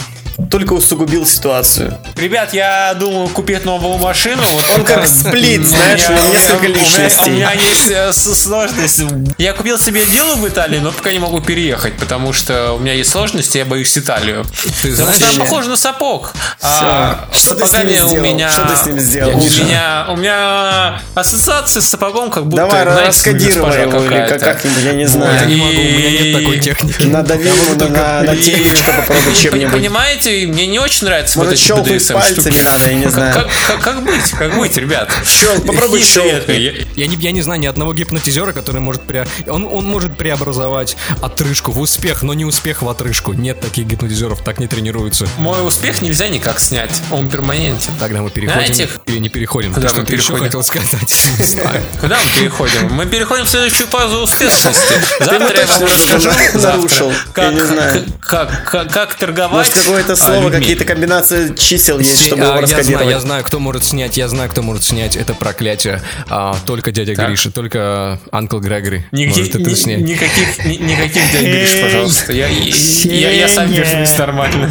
только 0.50 0.72
усугубил 0.72 1.26
ситуацию. 1.26 1.98
Ребят, 2.16 2.54
я 2.54 2.94
думаю 2.94 3.28
купить 3.28 3.64
новую 3.64 3.98
машину. 3.98 4.42
Вот 4.52 4.64
Он 4.76 4.84
как 4.84 5.06
сплит, 5.06 5.66
знаешь, 5.66 6.08
у 6.08 6.12
него 6.12 6.26
несколько 6.28 6.66
личностей. 6.68 7.30
У 7.30 7.34
меня 7.34 7.52
есть 7.52 7.90
э, 7.90 8.12
сложность. 8.12 9.02
Я 9.36 9.52
купил 9.52 9.78
себе 9.78 10.06
дело 10.06 10.36
в 10.36 10.48
Италии, 10.48 10.78
но 10.78 10.92
пока 10.92 11.10
не 11.10 11.18
могу 11.18 11.40
переехать, 11.40 11.96
потому 11.96 12.32
что 12.32 12.72
у 12.72 12.78
меня 12.78 12.92
есть 12.92 13.10
сложности, 13.10 13.58
я 13.58 13.64
боюсь 13.64 13.96
Италию. 13.98 14.44
Ты 14.82 14.94
знаешь, 14.94 15.14
потому 15.14 15.32
что 15.32 15.40
похоже 15.40 15.70
на 15.70 15.76
сапог. 15.76 16.32
А, 16.62 17.28
что 17.32 17.56
ты 17.56 17.66
с 17.66 17.72
ним 17.72 17.88
сделал? 17.88 18.24
меня, 18.24 18.50
что 18.50 18.64
ты 18.64 18.76
с 18.76 18.86
ним 18.86 18.98
сделал? 19.00 19.38
У 19.38 19.42
меня, 19.42 20.06
у 20.08 20.16
меня 20.16 21.00
ассоциации 21.14 21.80
с 21.80 21.88
сапогом 21.88 22.30
как 22.30 22.46
будто, 22.46 22.68
Давай, 22.68 22.84
раскодируй 22.84 23.80
его 23.80 24.04
или 24.04 24.38
как-нибудь, 24.38 24.84
я 24.84 24.92
не 24.92 25.06
знаю. 25.06 25.40
Я 25.40 25.46
не 25.46 25.56
могу, 25.56 25.70
у 25.70 25.74
меня 25.74 26.10
нет 26.10 26.36
такой 26.36 26.60
техники. 26.60 27.06
Надави 27.06 27.48
ему 27.48 27.90
на, 27.90 28.22
на 28.22 28.36
темечко 28.36 28.92
попробуй 28.92 29.34
чем-нибудь. 29.34 29.72
Понимаете, 29.72 30.27
мне 30.46 30.66
не 30.66 30.78
очень 30.78 31.06
нравится 31.06 31.38
Может, 31.38 31.52
вот 31.52 31.58
эти 31.58 31.66
щелкнуть 31.66 32.02
BDSM 32.02 32.14
пальцами 32.14 32.40
штуки. 32.54 32.64
надо, 32.64 32.90
я 32.90 32.94
не 32.94 33.06
знаю. 33.08 33.34
Как, 33.34 33.48
как, 33.66 33.80
как 33.80 34.04
быть? 34.04 34.30
Как 34.30 34.56
быть, 34.56 34.76
ребят? 34.76 35.10
Щелк, 35.26 35.66
попробуй 35.66 36.02
советы? 36.02 36.52
щелкни. 36.54 36.86
Я 36.96 37.06
не, 37.06 37.16
я 37.16 37.30
не 37.32 37.42
знаю 37.42 37.60
ни 37.60 37.66
одного 37.66 37.92
гипнотизера, 37.94 38.52
который 38.52 38.80
может 38.80 39.02
пре... 39.02 39.26
он, 39.46 39.64
он 39.70 39.86
может 39.86 40.16
преобразовать 40.16 40.96
отрыжку 41.22 41.72
в 41.72 41.80
успех, 41.80 42.22
но 42.22 42.34
не 42.34 42.44
успех 42.44 42.82
в 42.82 42.88
отрыжку. 42.88 43.32
Нет 43.32 43.60
таких 43.60 43.86
гипнотизеров, 43.86 44.42
так 44.42 44.58
не 44.58 44.66
тренируются. 44.66 45.26
Мой 45.38 45.66
успех 45.66 46.02
нельзя 46.02 46.28
никак 46.28 46.60
снять, 46.60 47.00
он 47.10 47.28
перманентен. 47.28 47.92
Тогда 47.98 48.20
мы 48.22 48.30
переходим 48.30 48.64
Знаете, 48.74 48.88
или 49.06 49.18
не 49.18 49.28
переходим? 49.28 49.72
куда 49.74 49.88
Ты 49.88 50.00
мы 50.00 50.06
переходим? 50.06 50.44
хотел 50.44 50.62
сказать? 50.62 51.16
Не 51.38 51.44
знаю. 51.44 51.82
Куда 52.00 52.16
мы 52.18 52.40
переходим? 52.40 52.92
Мы 52.92 53.06
переходим 53.06 53.44
в 53.44 53.48
следующую 53.48 53.86
фазу 53.88 54.18
успешности. 54.18 54.94
Завтра 55.20 55.60
я 55.60 55.66
вам 55.66 55.84
расскажу. 55.84 56.30
завтра, 56.30 56.58
нарушил. 56.72 57.12
Как, 57.32 57.44
Я 57.44 57.50
не 57.52 57.60
знаю. 57.60 58.04
Как, 58.20 58.70
как, 58.70 58.92
как 58.92 59.14
торговать. 59.14 59.66
Может, 59.68 59.72
какое-то 59.74 60.16
а, 60.20 60.24
слово, 60.26 60.44
людьми. 60.44 60.60
какие-то 60.60 60.84
комбинации 60.84 61.54
чисел 61.56 61.98
есть, 61.98 62.26
чтобы 62.26 62.42
а, 62.42 62.46
его 62.46 62.60
я 62.60 62.66
знаю, 62.66 62.78
раскодировать. 62.78 63.10
я 63.10 63.20
знаю, 63.20 63.44
кто 63.44 63.58
может 63.60 63.84
снять, 63.84 64.16
я 64.16 64.28
знаю, 64.28 64.50
кто 64.50 64.62
может 64.62 64.84
снять 64.84 65.16
это 65.16 65.34
проклятие. 65.34 66.00
А, 66.28 66.56
только 66.66 66.90
дядя 66.92 67.14
Так. 67.14 67.28
Гриша, 67.28 67.50
только 67.50 68.20
Анкл 68.30 68.58
Грегори 68.58 69.04
Никаких, 69.12 69.38
может 69.44 69.54
это 69.56 69.70
ни- 69.70 69.74
снять. 69.74 70.00
никаких, 70.00 70.64
ни- 70.64 70.76
никаких 70.76 71.32
дядь 71.32 71.42
Гриш, 71.42 71.80
пожалуйста. 71.82 72.32
Я, 72.32 72.48
я, 72.48 73.30
я 73.30 73.48
сам 73.48 73.72
держусь. 73.72 74.08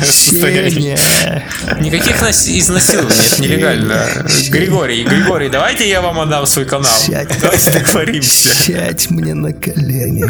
Сеня. 0.05 0.99
Никаких 1.79 2.21
нас- 2.21 2.47
изнасилований, 2.47 3.15
это 3.31 3.41
нелегально. 3.41 4.05
Григорий, 4.49 5.03
Григорий, 5.03 5.49
давайте 5.49 5.87
я 5.89 6.01
вам 6.01 6.19
отдам 6.19 6.45
свой 6.45 6.65
канал. 6.65 6.91
Давайте 7.41 7.71
договоримся. 7.71 8.53
Сядь 8.53 9.09
мне 9.09 9.33
на 9.33 9.53
колени. 9.53 10.25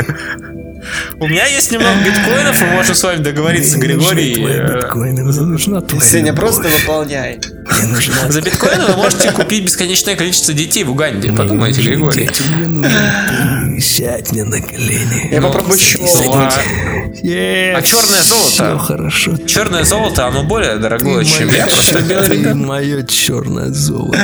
У 1.19 1.27
меня 1.27 1.45
есть 1.47 1.71
немного 1.71 1.97
биткоинов, 2.05 2.61
мы 2.61 2.67
можем 2.67 2.95
с 2.95 3.03
вами 3.03 3.19
договориться, 3.19 3.77
Григорий. 3.77 4.35
э, 4.45 4.75
биткоины, 4.75 5.23
мне 5.23 5.41
нужна 5.41 5.81
твоя 5.81 6.03
Сеня, 6.03 6.33
просто 6.33 6.67
выполняй. 6.67 7.39
За 8.29 8.41
биткоины 8.41 8.85
вы 8.85 8.97
можете 8.97 9.31
купить 9.31 9.65
бесконечное 9.65 10.15
количество 10.15 10.53
детей 10.53 10.83
в 10.83 10.91
Уганде. 10.91 11.31
Подумайте, 11.33 11.81
Григорий. 11.81 12.29
Сядь 13.79 14.31
мне 14.31 14.43
на 14.43 14.59
колени. 14.61 15.29
Я 15.31 15.41
попробую. 15.41 15.77
А 15.77 17.81
черное 17.81 18.23
золото? 18.23 18.49
Все 18.49 18.77
хорошо. 18.77 19.37
Черное 19.37 19.83
золото, 19.83 20.27
оно 20.27 20.43
более 20.43 20.77
дорогое, 20.77 21.25
чем 21.25 21.49
я. 21.49 21.65
Просто 21.65 22.01
белый 22.01 22.53
мое 22.53 23.03
черное 23.03 23.71
золото. 23.71 24.19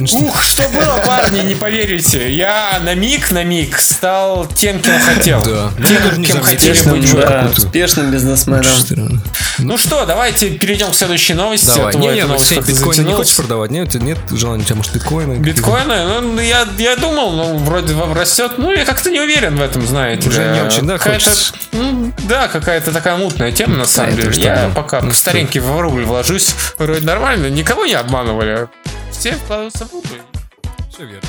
Ну 0.00 0.26
Ух, 0.26 0.42
что 0.42 0.68
было, 0.68 1.02
парни, 1.06 1.40
не 1.40 1.54
поверите. 1.54 2.30
Я 2.30 2.80
на 2.82 2.94
миг, 2.94 3.30
на 3.30 3.44
миг 3.44 3.78
стал 3.78 4.46
тем, 4.46 4.80
кем 4.80 5.00
хотел. 5.00 5.42
Да. 5.42 5.70
Тем, 5.86 6.22
кем 6.24 6.42
хотели 6.42 6.88
быть. 6.88 7.14
Да, 7.14 7.50
успешным 7.56 8.10
бизнесменом. 8.10 8.64
Странно. 8.64 9.22
Ну 9.58 9.78
что, 9.78 10.04
давайте 10.04 10.50
перейдем 10.50 10.90
к 10.90 10.94
следующей 10.94 11.34
новости. 11.34 11.70
а 11.70 11.76
Давай. 11.76 11.92
то 11.92 11.98
Не, 11.98 12.06
эта 12.08 12.16
не, 12.16 12.24
новость 12.24 12.48
Сень, 12.48 12.58
как-то 12.58 12.72
биткоины 12.72 13.06
не 13.06 13.14
хочешь 13.14 13.36
продавать? 13.36 13.70
Нет, 13.70 13.94
нет 13.94 14.18
желания 14.30 14.62
у 14.62 14.66
тебя, 14.66 14.76
может, 14.76 14.92
биткоины? 14.92 15.34
Биткоины, 15.34 16.20
ну, 16.20 16.40
я, 16.40 16.66
я 16.78 16.96
думал, 16.96 17.32
ну, 17.32 17.58
вроде 17.58 17.94
вам 17.94 18.12
растет. 18.12 18.52
Ну, 18.58 18.72
я 18.72 18.84
как-то 18.84 19.10
не 19.10 19.20
уверен 19.20 19.56
в 19.56 19.62
этом, 19.62 19.86
знаете. 19.86 20.28
Уже 20.28 20.44
не 20.52 20.60
очень, 20.62 20.86
да, 20.86 20.98
ну, 21.72 22.12
да, 22.28 22.48
какая-то 22.48 22.92
такая 22.92 23.16
мутная 23.16 23.52
тема, 23.52 23.76
на 23.76 23.86
самом 23.86 24.16
деле. 24.16 24.32
Я 24.36 24.70
пока 24.74 25.00
Ну, 25.00 25.08
по 25.08 25.14
старенький 25.14 25.60
в 25.60 25.80
рубль 25.80 26.04
вложусь. 26.04 26.54
Вроде 26.78 27.04
нормально, 27.06 27.48
никого 27.48 27.86
не 27.86 27.94
обманывали. 27.94 28.68
Все 29.18 29.32
вкладываются 29.32 29.86
в 29.86 29.92
рубль. 29.92 30.20
Все 30.90 31.04
верно. 31.04 31.28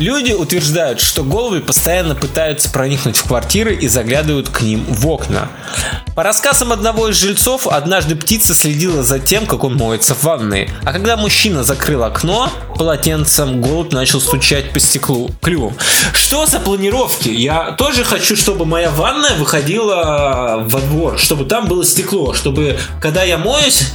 Люди 0.00 0.32
утверждают, 0.32 0.98
что 0.98 1.22
головы 1.22 1.60
постоянно 1.60 2.14
пытаются 2.14 2.70
проникнуть 2.70 3.18
в 3.18 3.24
квартиры 3.24 3.74
и 3.74 3.86
заглядывают 3.86 4.48
к 4.48 4.62
ним 4.62 4.82
в 4.88 5.06
окна. 5.06 5.50
По 6.16 6.22
рассказам 6.22 6.72
одного 6.72 7.08
из 7.08 7.16
жильцов, 7.16 7.66
однажды 7.66 8.16
птица 8.16 8.54
следила 8.54 9.02
за 9.02 9.18
тем, 9.18 9.44
как 9.44 9.62
он 9.62 9.76
моется 9.76 10.14
в 10.14 10.24
ванной. 10.24 10.70
А 10.84 10.92
когда 10.94 11.18
мужчина 11.18 11.64
закрыл 11.64 12.02
окно 12.02 12.50
полотенцем, 12.76 13.60
голубь 13.60 13.92
начал 13.92 14.22
стучать 14.22 14.72
по 14.72 14.80
стеклу 14.80 15.30
клювом. 15.42 15.76
Что 16.14 16.46
за 16.46 16.60
планировки? 16.60 17.28
Я 17.28 17.72
тоже 17.72 18.02
хочу, 18.02 18.36
чтобы 18.36 18.64
моя 18.64 18.90
ванная 18.90 19.34
выходила 19.34 20.62
во 20.64 20.80
двор, 20.80 21.18
чтобы 21.18 21.44
там 21.44 21.68
было 21.68 21.84
стекло, 21.84 22.32
чтобы 22.32 22.78
когда 23.02 23.22
я 23.22 23.36
моюсь, 23.36 23.88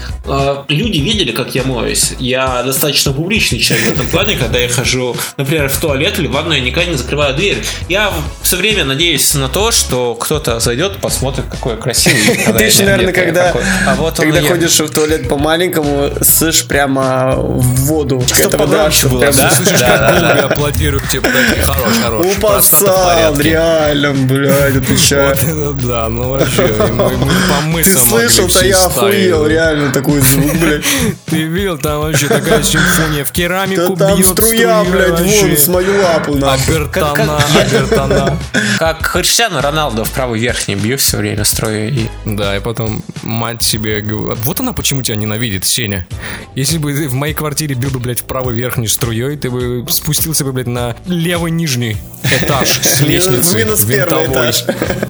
люди 0.67 0.97
видели, 0.99 1.31
как 1.31 1.55
я 1.55 1.63
моюсь. 1.63 2.13
Я 2.19 2.63
достаточно 2.63 3.13
публичный 3.13 3.59
человек 3.59 3.87
в 3.87 3.93
этом 3.93 4.07
плане, 4.07 4.35
когда 4.35 4.59
я 4.59 4.69
хожу, 4.69 5.15
например, 5.37 5.69
в 5.69 5.77
туалет 5.79 6.19
или 6.19 6.27
в 6.27 6.31
ванную, 6.31 6.59
я 6.59 6.65
никогда 6.65 6.89
не 6.91 6.97
закрываю 6.97 7.35
дверь. 7.35 7.63
Я 7.89 8.11
все 8.41 8.57
время 8.57 8.85
надеюсь 8.85 9.33
на 9.35 9.49
то, 9.49 9.71
что 9.71 10.15
кто-то 10.15 10.59
зайдет, 10.59 10.97
посмотрит, 10.97 11.45
какой 11.49 11.73
я 11.73 11.77
красивый. 11.77 12.53
Ты 12.57 12.63
еще, 12.63 12.83
наверное, 12.83 13.13
когда. 13.13 13.53
А 13.87 13.95
вот 13.95 14.19
он 14.19 14.25
когда 14.31 14.41
ходишь 14.47 14.79
в 14.79 14.89
туалет 14.89 15.27
по-маленькому, 15.29 16.11
слышишь 16.21 16.65
прямо 16.67 17.35
в 17.35 17.61
воду. 17.85 18.23
Вода, 18.43 18.57
погромче 18.57 19.07
было, 19.07 19.21
да? 19.21 19.33
Слышишь, 19.51 19.79
Да, 19.79 20.35
как 20.41 20.51
аплодируют 20.51 21.07
тебе, 21.09 21.21
такие, 21.21 21.65
хорош, 21.65 21.93
хорош. 22.01 22.25
У 22.25 22.39
процентов 22.39 22.65
в 22.65 22.85
посал, 22.85 23.05
порядке. 23.05 23.49
реально, 23.49 24.13
блядь, 24.13 24.75
отвечаю. 24.77 25.35
Да, 25.83 26.09
ну 26.09 26.29
вообще, 26.29 26.67
мы, 26.79 27.17
мы 27.17 27.83
по 27.83 27.83
Ты 27.83 27.97
слышал-то, 27.97 28.65
я 28.65 28.85
охуел, 28.85 29.45
реально, 29.47 29.91
такой 30.15 30.21
звук, 30.29 30.57
блядь. 30.59 30.85
Ты 31.25 31.43
видел, 31.43 31.77
там 31.77 32.01
вообще 32.01 32.27
такая 32.27 32.63
симфония 32.63 33.23
в 33.23 33.27
Да 33.27 33.33
керамику 33.33 33.95
там 33.95 34.15
бьет 34.17 34.27
струя, 34.27 34.83
блядь, 34.83 35.09
вообще. 35.19 35.41
вон, 35.47 35.57
с 35.57 35.67
мою 35.67 36.01
лапу, 36.01 36.35
нахуй. 36.35 36.75
Обертона, 36.75 37.37
обертона. 37.59 38.39
Как 38.79 39.05
Хриштиану 39.05 39.61
Роналдо 39.61 40.03
в 40.05 40.11
правый 40.11 40.39
верхний 40.39 40.75
бью 40.75 40.97
все 40.97 41.17
время 41.17 41.43
строю 41.43 41.89
и 41.93 42.05
Да, 42.25 42.55
и 42.57 42.59
потом 42.59 43.03
мать 43.23 43.63
себе 43.63 44.01
говорит, 44.01 44.43
вот 44.43 44.59
она 44.59 44.73
почему 44.73 45.01
тебя 45.01 45.15
ненавидит, 45.15 45.65
Сеня. 45.65 46.07
Если 46.55 46.77
бы 46.77 46.93
ты 46.93 47.07
в 47.07 47.13
моей 47.13 47.33
квартире 47.33 47.75
бил 47.75 47.89
бы, 47.91 47.99
блядь, 47.99 48.21
в 48.21 48.25
правый 48.25 48.55
верхней 48.55 48.87
струей, 48.87 49.37
ты 49.37 49.49
бы 49.49 49.85
спустился 49.89 50.43
бы, 50.43 50.51
блядь, 50.53 50.67
на 50.67 50.95
левый 51.05 51.51
нижний 51.51 51.97
этаж 52.41 52.69
с 52.83 53.01
Минус- 53.01 53.25
лестницы 53.27 53.57
минус 53.57 53.85
первый 53.85 54.23
винтовой. 54.25 54.27
этаж. 54.51 54.65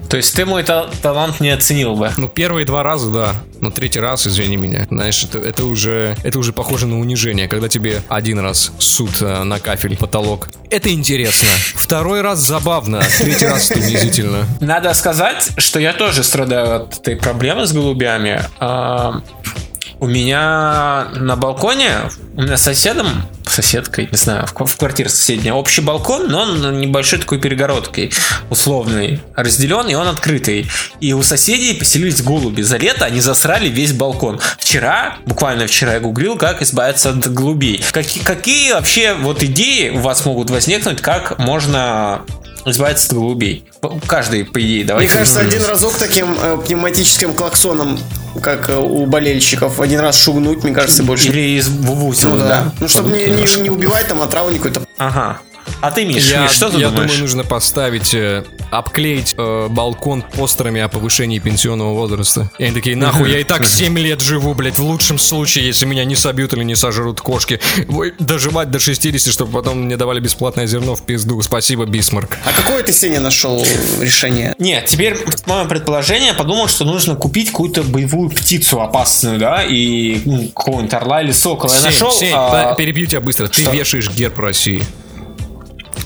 То 0.08 0.16
есть 0.16 0.34
ты 0.34 0.44
мой 0.46 0.62
та- 0.62 0.86
талант 1.02 1.40
не 1.40 1.50
оценил 1.50 1.94
бы. 1.96 2.10
Ну, 2.16 2.28
первые 2.28 2.64
два 2.66 2.82
раза, 2.82 3.10
да. 3.10 3.34
Но 3.60 3.70
третий 3.70 4.00
раз, 4.00 4.26
извини 4.26 4.56
меня, 4.56 4.86
знаешь, 4.90 5.24
это, 5.24 5.38
это 5.38 5.64
уже 5.64 6.16
это 6.22 6.38
уже 6.38 6.52
похоже 6.52 6.86
на 6.86 6.98
унижение, 6.98 7.48
когда 7.48 7.68
тебе 7.68 8.02
один 8.08 8.38
раз 8.38 8.72
суд 8.78 9.20
э, 9.20 9.42
на 9.44 9.58
кафель, 9.58 9.96
потолок. 9.96 10.48
Это 10.70 10.92
интересно. 10.92 11.48
Второй 11.74 12.20
раз 12.20 12.40
забавно, 12.40 13.02
третий 13.18 13.46
раз 13.46 13.70
унизительно. 13.70 14.46
Надо 14.60 14.94
сказать, 14.94 15.50
что 15.56 15.78
я 15.80 15.92
тоже 15.92 16.22
страдаю 16.22 16.82
от 16.82 16.98
этой 16.98 17.16
проблемы 17.16 17.66
с 17.66 17.72
голубями. 17.72 18.42
У 19.98 20.06
меня 20.06 21.08
на 21.14 21.36
балконе, 21.36 21.90
у 22.34 22.42
меня 22.42 22.58
соседом, 22.58 23.06
соседкой, 23.46 24.08
не 24.10 24.18
знаю, 24.18 24.46
в 24.46 24.76
квартире 24.76 25.08
соседняя, 25.08 25.54
общий 25.54 25.80
балкон, 25.80 26.28
но 26.28 26.42
он 26.42 26.78
небольшой 26.78 27.18
такой 27.18 27.40
перегородкой, 27.40 28.12
условный, 28.50 29.22
разделен, 29.34 29.88
и 29.88 29.94
он 29.94 30.06
открытый. 30.08 30.68
И 31.00 31.14
у 31.14 31.22
соседей 31.22 31.74
поселились 31.74 32.22
голуби. 32.22 32.60
За 32.60 32.76
лето 32.76 33.06
они 33.06 33.20
засрали 33.20 33.68
весь 33.68 33.92
балкон. 33.92 34.38
Вчера, 34.58 35.16
буквально 35.24 35.66
вчера 35.66 35.94
я 35.94 36.00
гуглил, 36.00 36.36
как 36.36 36.60
избавиться 36.60 37.10
от 37.10 37.32
голубей. 37.32 37.82
Какие, 37.90 38.22
какие 38.22 38.72
вообще 38.72 39.14
вот 39.14 39.42
идеи 39.42 39.88
у 39.90 40.00
вас 40.00 40.26
могут 40.26 40.50
возникнуть, 40.50 41.00
как 41.00 41.38
можно 41.38 42.22
избавиться 42.70 43.08
от 43.08 43.14
голубей. 43.14 43.64
Каждый, 44.06 44.44
по 44.44 44.60
идее, 44.60 44.84
давайте. 44.84 45.10
Мне 45.10 45.18
кажется, 45.18 45.40
один 45.40 45.64
разок 45.64 45.94
таким 45.94 46.36
э, 46.40 46.58
пневматическим 46.66 47.34
клаксоном, 47.34 47.98
как 48.42 48.68
э, 48.70 48.76
у 48.76 49.06
болельщиков, 49.06 49.80
один 49.80 50.00
раз 50.00 50.16
шугнуть, 50.16 50.64
мне 50.64 50.72
кажется, 50.72 51.02
больше. 51.02 51.28
Или 51.28 51.58
из 51.58 51.68
вувузела, 51.68 52.34
ну, 52.34 52.38
да. 52.38 52.48
да. 52.48 52.72
Ну, 52.80 52.88
чтобы 52.88 53.16
не, 53.16 53.26
не, 53.26 53.60
не 53.60 53.70
убивать 53.70 54.08
там 54.08 54.20
отраву 54.22 54.50
какой-то. 54.54 54.82
Ага. 54.98 55.40
А 55.80 55.90
ты, 55.90 56.04
Миш, 56.04 56.24
я, 56.30 56.42
Миш, 56.42 56.52
что 56.52 56.70
ты 56.70 56.78
я 56.78 56.88
думаешь? 56.88 57.10
думаю, 57.10 57.20
нужно 57.20 57.44
поставить, 57.44 58.14
э, 58.14 58.44
обклеить 58.70 59.34
э, 59.36 59.68
балкон 59.68 60.22
постерами 60.22 60.80
о 60.80 60.88
повышении 60.88 61.38
пенсионного 61.38 61.94
возраста. 61.94 62.50
И 62.58 62.64
они 62.64 62.74
такие, 62.74 62.96
нахуй, 62.96 63.30
я 63.30 63.40
и 63.40 63.44
так 63.44 63.64
7 63.66 63.98
лет 63.98 64.20
живу, 64.20 64.54
блядь, 64.54 64.78
в 64.78 64.84
лучшем 64.84 65.18
случае, 65.18 65.66
если 65.66 65.86
меня 65.86 66.04
не 66.04 66.16
собьют 66.16 66.52
или 66.54 66.64
не 66.64 66.74
сожрут 66.74 67.20
кошки. 67.20 67.60
Доживать 68.18 68.70
до 68.70 68.78
60, 68.78 69.32
чтобы 69.32 69.52
потом 69.52 69.82
мне 69.82 69.96
давали 69.96 70.20
бесплатное 70.20 70.66
зерно 70.66 70.96
в 70.96 71.04
пизду. 71.04 71.40
Спасибо, 71.42 71.84
Бисмарк. 71.84 72.36
А 72.44 72.52
какое 72.52 72.82
ты, 72.82 72.92
Сеня, 72.92 73.20
нашел 73.20 73.64
решение? 74.00 74.54
Нет, 74.58 74.86
теперь 74.86 75.16
мое 75.46 75.64
предположение, 75.66 76.32
подумал, 76.34 76.68
что 76.68 76.84
нужно 76.84 77.14
купить 77.16 77.50
какую-то 77.50 77.82
боевую 77.82 78.30
птицу 78.30 78.80
опасную, 78.80 79.38
да, 79.38 79.62
и 79.64 80.20
ну, 80.24 80.48
какого-нибудь 80.48 80.94
орла 80.94 81.22
или 81.22 81.32
сокола. 81.32 81.72
Я 81.72 81.78
Сень, 81.78 81.84
нашел... 81.90 82.12
Сень, 82.12 82.32
а, 82.34 82.74
перебью 82.74 83.06
тебя 83.06 83.20
быстро. 83.20 83.46
что? 83.46 83.70
Ты 83.70 83.76
вешаешь 83.76 84.10
герб 84.10 84.38
России. 84.38 84.82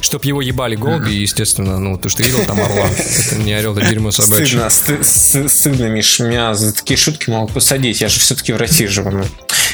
Чтоб 0.01 0.25
его 0.25 0.41
ебали 0.41 0.77
голуби, 0.77 1.11
естественно, 1.11 1.79
ну, 1.79 1.99
ты 1.99 2.09
что 2.09 2.23
видел 2.23 2.45
там 2.47 2.61
орла? 2.61 2.89
Это 2.89 3.37
не 3.37 3.53
орел, 3.53 3.77
это 3.77 3.87
дерьмо 3.87 4.11
собачье. 4.11 4.47
Стыдно, 4.47 4.67
сты- 4.67 5.01
сты- 5.03 5.49
стыдно, 5.49 5.85
Миш, 5.87 6.21
меня 6.21 6.55
за 6.55 6.73
такие 6.75 6.97
шутки 6.97 7.31
могут 7.31 7.53
посадить, 7.53 8.01
я 8.01 8.09
же 8.09 8.19
все-таки 8.19 8.53
в 8.53 8.57
России 8.57 8.87
живу. 8.87 9.11
ну. 9.11 9.25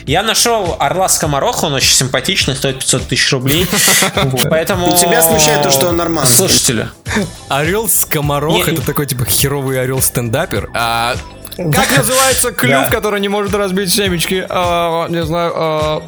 Я 0.07 0.23
нашел 0.23 0.77
орла 0.79 1.09
скомороха, 1.09 1.65
он 1.65 1.75
очень 1.75 1.95
симпатичный, 1.95 2.55
стоит 2.55 2.79
500 2.79 3.09
тысяч 3.09 3.33
рублей. 3.33 3.67
Поэтому... 4.51 4.97
Тебя 4.97 5.23
смущает 5.23 5.63
то, 5.63 5.71
что 5.71 5.89
он 5.89 5.97
нормальный. 5.97 6.31
Слушатели, 6.31 6.89
Орел 7.49 7.89
скоморох 7.89 8.69
это 8.69 8.83
такой 8.83 9.07
типа 9.07 9.25
херовый 9.25 9.81
орел 9.81 10.01
стендапер. 10.01 10.71
А 10.75 11.17
как 11.57 11.97
называется 11.97 12.53
клюв, 12.53 12.89
который 12.91 13.21
не 13.21 13.29
может 13.29 13.55
разбить 13.55 13.93
семечки? 13.93 14.45
А, 14.49 15.09
не 15.09 15.23
знаю, 15.25 15.53
а, 15.57 16.03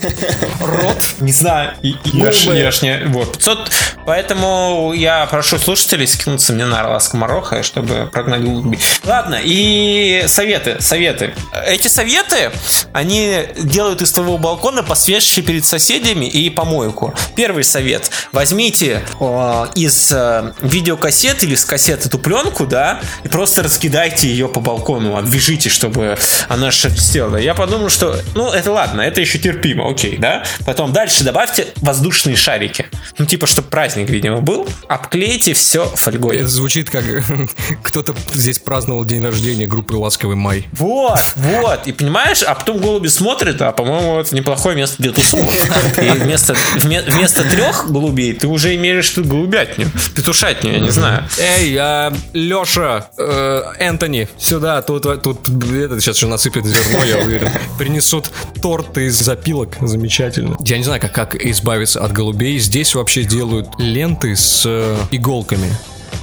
рот. 0.61 0.97
не 1.21 1.33
знаю, 1.33 1.73
и- 1.83 1.91
и- 1.91 1.97
я 2.19 2.33
ж- 2.33 2.45
я 2.55 2.71
ж 2.71 2.83
не- 2.83 3.03
вот, 3.07 3.33
500, 3.39 3.71
поэтому 4.07 4.93
я 4.95 5.27
прошу 5.27 5.59
слушателей 5.59 6.07
скинуться 6.07 6.53
мне 6.53 6.67
на 6.67 6.81
орла 6.81 7.01
скомороха, 7.01 7.63
чтобы 7.63 8.09
прогнать 8.13 8.43
голубей. 8.43 8.79
Ладно, 9.05 9.39
и 9.43 10.25
советы, 10.27 10.77
советы. 10.81 11.35
Эти 11.67 11.89
советы, 11.89 12.51
они 12.93 13.45
делают 13.57 14.03
из 14.03 14.13
твоего 14.13 14.39
балкона 14.39 14.83
посвежее 14.83 15.45
перед 15.45 15.65
соседями 15.65 16.27
и 16.27 16.51
помойку. 16.51 17.15
Первый 17.35 17.65
совет. 17.65 18.11
Возьмите 18.33 19.03
э, 19.21 19.67
из 19.75 20.11
э, 20.13 20.53
видеокассет 20.63 21.43
или 21.43 21.55
с 21.55 21.65
кассет 21.65 22.07
эту 22.07 22.19
пленку, 22.19 22.67
да, 22.67 23.01
и 23.25 23.29
просто 23.29 23.63
раскидайте 23.63 24.29
ее 24.29 24.49
по 24.49 24.61
балкону, 24.61 25.17
обвяжите, 25.39 25.69
чтобы 25.69 26.19
она 26.49 26.73
шелестела. 26.73 27.37
Я 27.37 27.55
подумал, 27.55 27.91
что, 27.91 28.21
ну, 28.35 28.51
это 28.51 28.73
ладно, 28.73 29.03
это 29.03 29.21
еще 29.21 29.39
терпимо, 29.39 29.89
окей, 29.89 30.17
да. 30.19 30.45
Потом 30.67 30.93
дальше 30.93 31.23
добавьте 31.23 31.69
воздушные 31.77 32.35
шарики. 32.35 32.87
Ну, 33.19 33.25
типа, 33.25 33.47
чтобы 33.47 33.69
праздник, 33.69 34.11
видимо, 34.11 34.41
был. 34.41 34.69
Обклейте 34.89 35.55
все 35.55 35.87
фольгой. 35.87 36.39
Это 36.39 36.49
звучит 36.49 36.91
как 36.91 37.05
кто-то 37.85 38.17
здесь 38.33 38.59
праздновал 38.59 39.05
день 39.05 39.25
рождения 39.25 39.67
группы 39.67 39.95
«Ласковый 39.95 40.35
май». 40.35 40.67
Вот, 40.73 41.21
вот. 41.37 41.87
И 41.87 41.93
понимаешь, 41.93 42.43
а 42.43 42.55
потом 42.57 42.79
голуби 42.79 43.07
смотрят, 43.07 43.63
а 43.63 43.71
по-моему, 43.71 44.19
это 44.19 44.35
неплохое 44.35 44.77
место 44.77 45.01
для 45.01 45.13
тусовок. 45.13 45.55
И 46.03 46.11
вместо, 46.19 46.55
вме- 46.77 47.09
вместо 47.09 47.49
трех 47.49 47.91
голубей 47.91 48.33
ты 48.33 48.49
уже 48.49 48.75
имеешь 48.75 49.09
тут 49.11 49.27
голубятню, 49.27 49.89
петушатню, 50.17 50.73
я 50.73 50.79
не 50.81 50.91
знаю. 50.91 51.25
Эй, 51.39 51.77
а, 51.79 52.13
Леша, 52.33 53.11
э, 53.17 53.63
Энтони, 53.79 54.29
сюда, 54.39 54.83
тут, 54.83 55.23
тут 55.23 55.28
этот 55.31 56.01
сейчас 56.01 56.17
еще 56.17 56.27
насыпят 56.27 56.65
зерно, 56.65 57.05
я 57.05 57.19
уверен. 57.19 57.51
Принесут 57.79 58.31
торт 58.61 58.97
из 58.99 59.19
запилок, 59.19 59.77
замечательно. 59.81 60.57
Я 60.65 60.79
не 60.79 60.85
знаю, 60.85 61.01
как, 61.01 61.13
как 61.13 61.35
избавиться 61.35 62.05
от 62.05 62.13
голубей. 62.13 62.59
Здесь 62.59 62.95
вообще 62.95 63.25
делают 63.25 63.69
ленты 63.79 64.37
с 64.37 64.63
э, 64.67 64.97
иголками. 65.11 65.71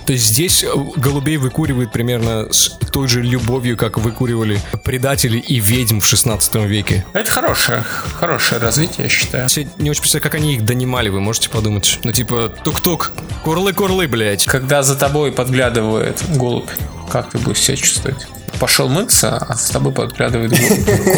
То 0.05 0.13
есть 0.13 0.25
здесь 0.25 0.63
э, 0.63 0.67
голубей 0.97 1.37
выкуривают 1.37 1.91
примерно 1.91 2.51
с 2.51 2.69
той 2.91 3.07
же 3.07 3.21
любовью, 3.21 3.75
как 3.75 3.97
выкуривали 3.97 4.59
предатели 4.83 5.39
и 5.39 5.59
ведьм 5.59 5.99
в 5.99 6.05
16 6.05 6.55
веке. 6.55 7.05
Это 7.13 7.29
хорошее, 7.31 7.83
хорошее 8.19 8.61
развитие, 8.61 9.05
я 9.05 9.09
считаю. 9.09 9.47
Я 9.49 9.63
не 9.77 9.89
очень 9.89 10.01
представляю, 10.01 10.23
как 10.23 10.35
они 10.35 10.55
их 10.55 10.63
донимали, 10.63 11.09
вы 11.09 11.21
можете 11.21 11.49
подумать. 11.49 11.99
Ну, 12.03 12.11
типа, 12.11 12.53
тук-тук, 12.63 13.13
курлы-курлы, 13.43 14.07
блядь. 14.07 14.45
Когда 14.45 14.83
за 14.83 14.95
тобой 14.95 15.31
подглядывает 15.31 16.23
голубь, 16.37 16.69
как 17.11 17.31
ты 17.31 17.37
будешь 17.37 17.59
себя 17.59 17.77
чувствовать? 17.77 18.27
Пошел 18.59 18.87
мыться, 18.87 19.37
а 19.37 19.55
с 19.55 19.69
тобой 19.69 19.91
подглядывает 19.91 20.51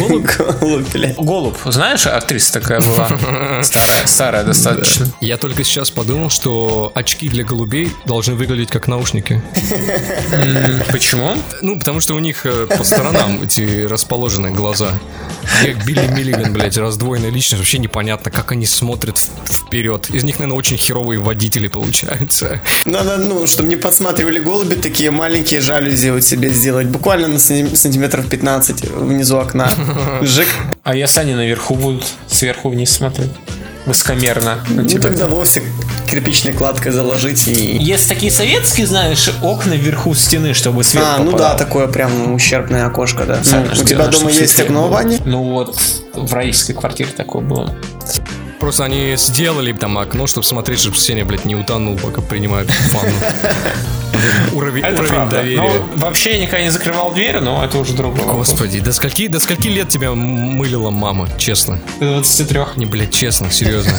голубь. 0.00 0.26
Голубь, 0.60 0.88
блядь. 0.92 1.16
Голубь, 1.16 1.56
знаешь, 1.66 2.06
актриса 2.06 2.54
такая 2.54 2.80
была? 2.80 3.62
Старая, 3.62 4.06
старая 4.06 4.44
достаточно. 4.44 5.06
Я 5.20 5.36
только 5.36 5.62
сейчас 5.62 5.90
подумал, 5.90 6.30
что 6.30 6.90
очки 6.96 7.28
для 7.28 7.44
голубей 7.44 7.92
должны 8.06 8.34
выглядеть 8.34 8.70
как 8.70 8.88
наушники. 8.88 9.40
Почему? 10.90 11.36
Ну, 11.62 11.78
потому 11.78 12.00
что 12.00 12.14
у 12.14 12.18
них 12.18 12.44
э, 12.44 12.66
по 12.66 12.82
сторонам 12.82 13.42
эти 13.44 13.84
расположены 13.84 14.50
глаза. 14.50 14.92
Как 15.62 15.84
Билли 15.84 16.06
Миллиган, 16.08 16.52
блядь, 16.52 16.76
раздвоенная 16.76 17.30
личность. 17.30 17.58
Вообще 17.58 17.78
непонятно, 17.78 18.30
как 18.30 18.52
они 18.52 18.66
смотрят 18.66 19.18
вперед. 19.18 20.10
Из 20.10 20.24
них, 20.24 20.38
наверное, 20.38 20.58
очень 20.58 20.76
херовые 20.76 21.20
водители 21.20 21.68
получаются. 21.68 22.60
Надо, 22.84 23.16
ну, 23.18 23.46
чтобы 23.46 23.68
не 23.68 23.76
подсматривали 23.76 24.40
голуби, 24.40 24.74
такие 24.74 25.10
маленькие 25.10 25.60
жалюзи 25.80 26.10
вот 26.10 26.24
себе 26.24 26.50
сделать. 26.50 26.86
Буквально 26.88 27.28
на 27.28 27.38
сантим- 27.38 27.74
сантиметров 27.76 28.26
15 28.28 28.90
внизу 28.90 29.38
окна. 29.38 29.70
Жик. 30.22 30.48
А 30.82 30.94
если 30.94 31.20
они 31.20 31.34
наверху 31.34 31.74
будут 31.74 32.04
сверху 32.28 32.70
вниз 32.70 32.90
смотреть? 32.90 33.30
Высокомерно. 33.86 34.58
Ну, 34.68 34.82
Ну, 34.82 34.88
типа, 34.88 35.02
тогда 35.02 35.26
вовсе 35.28 35.62
кирпичной 36.10 36.52
кладкой 36.52 36.92
заложить 36.92 37.48
и... 37.48 37.52
Есть 37.78 38.08
такие 38.08 38.30
советские, 38.30 38.86
знаешь, 38.86 39.30
окна 39.40 39.74
вверху 39.74 40.14
стены, 40.14 40.52
чтобы 40.52 40.84
сверху 40.84 41.08
А, 41.08 41.18
ну 41.18 41.32
да, 41.32 41.54
такое 41.54 41.86
прям 41.86 42.34
ущербное 42.34 42.86
окошко, 42.86 43.24
да. 43.24 43.42
Сами 43.42 43.68
Ну, 43.74 43.80
у 43.80 43.84
тебя 43.84 44.08
дома 44.08 44.30
есть 44.30 44.60
окно 44.60 44.88
в 44.88 44.90
ванне? 44.90 45.20
Ну 45.24 45.42
вот, 45.42 45.78
в 46.12 46.32
родительской 46.34 46.74
квартире 46.74 47.10
такое 47.16 47.42
было. 47.42 47.74
Просто 48.60 48.84
они 48.84 49.14
сделали 49.16 49.72
там 49.72 49.96
окно, 49.96 50.26
чтобы 50.26 50.46
смотреть, 50.46 50.80
чтобы 50.80 50.96
Сеня, 50.96 51.24
блядь, 51.24 51.44
не 51.46 51.54
утонул, 51.54 51.96
пока 51.96 52.20
принимают 52.20 52.68
ванну. 52.92 53.12
Уровень, 54.52 54.82
Это 54.82 54.94
уровень 55.02 55.08
правда. 55.14 55.36
доверия. 55.36 55.60
Ну, 55.62 55.88
вообще 55.96 56.32
я 56.34 56.38
никогда 56.40 56.62
не 56.64 56.70
закрывал 56.70 57.12
дверь, 57.12 57.40
но 57.40 57.64
это 57.64 57.78
уже 57.78 57.92
другое. 57.92 58.24
Господи, 58.24 58.80
до 58.80 58.92
скольки, 58.92 59.28
до 59.28 59.40
скольки 59.40 59.68
лет 59.68 59.88
тебя 59.88 60.12
мылила 60.12 60.90
мама, 60.90 61.28
честно? 61.38 61.78
23. 62.00 62.60
Не, 62.76 62.86
блядь, 62.86 63.12
честно, 63.12 63.50
серьезно. 63.50 63.92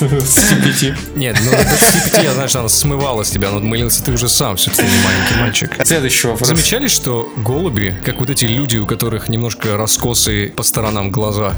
25. 0.00 1.16
Нет, 1.16 1.36
ну 1.44 1.50
до 1.50 1.64
25 1.64 2.24
я 2.24 2.32
знаю, 2.34 2.48
что 2.48 2.60
она 2.60 2.68
смывала 2.68 3.24
с 3.24 3.30
тебя, 3.30 3.50
но 3.50 3.60
мылился 3.60 4.04
ты 4.04 4.12
уже 4.12 4.28
сам, 4.28 4.56
все-таки 4.56 4.82
не 4.82 4.88
маленький 5.04 5.34
мальчик. 5.40 5.70
Следующий 5.84 6.28
вопрос. 6.28 6.48
Замечали, 6.48 6.88
что 6.88 7.28
голуби, 7.36 7.96
как 8.04 8.20
вот 8.20 8.30
эти 8.30 8.44
люди, 8.44 8.76
у 8.76 8.86
которых 8.86 9.28
немножко 9.28 9.76
раскосы 9.76 10.52
по 10.56 10.62
сторонам 10.62 11.10
глаза, 11.10 11.54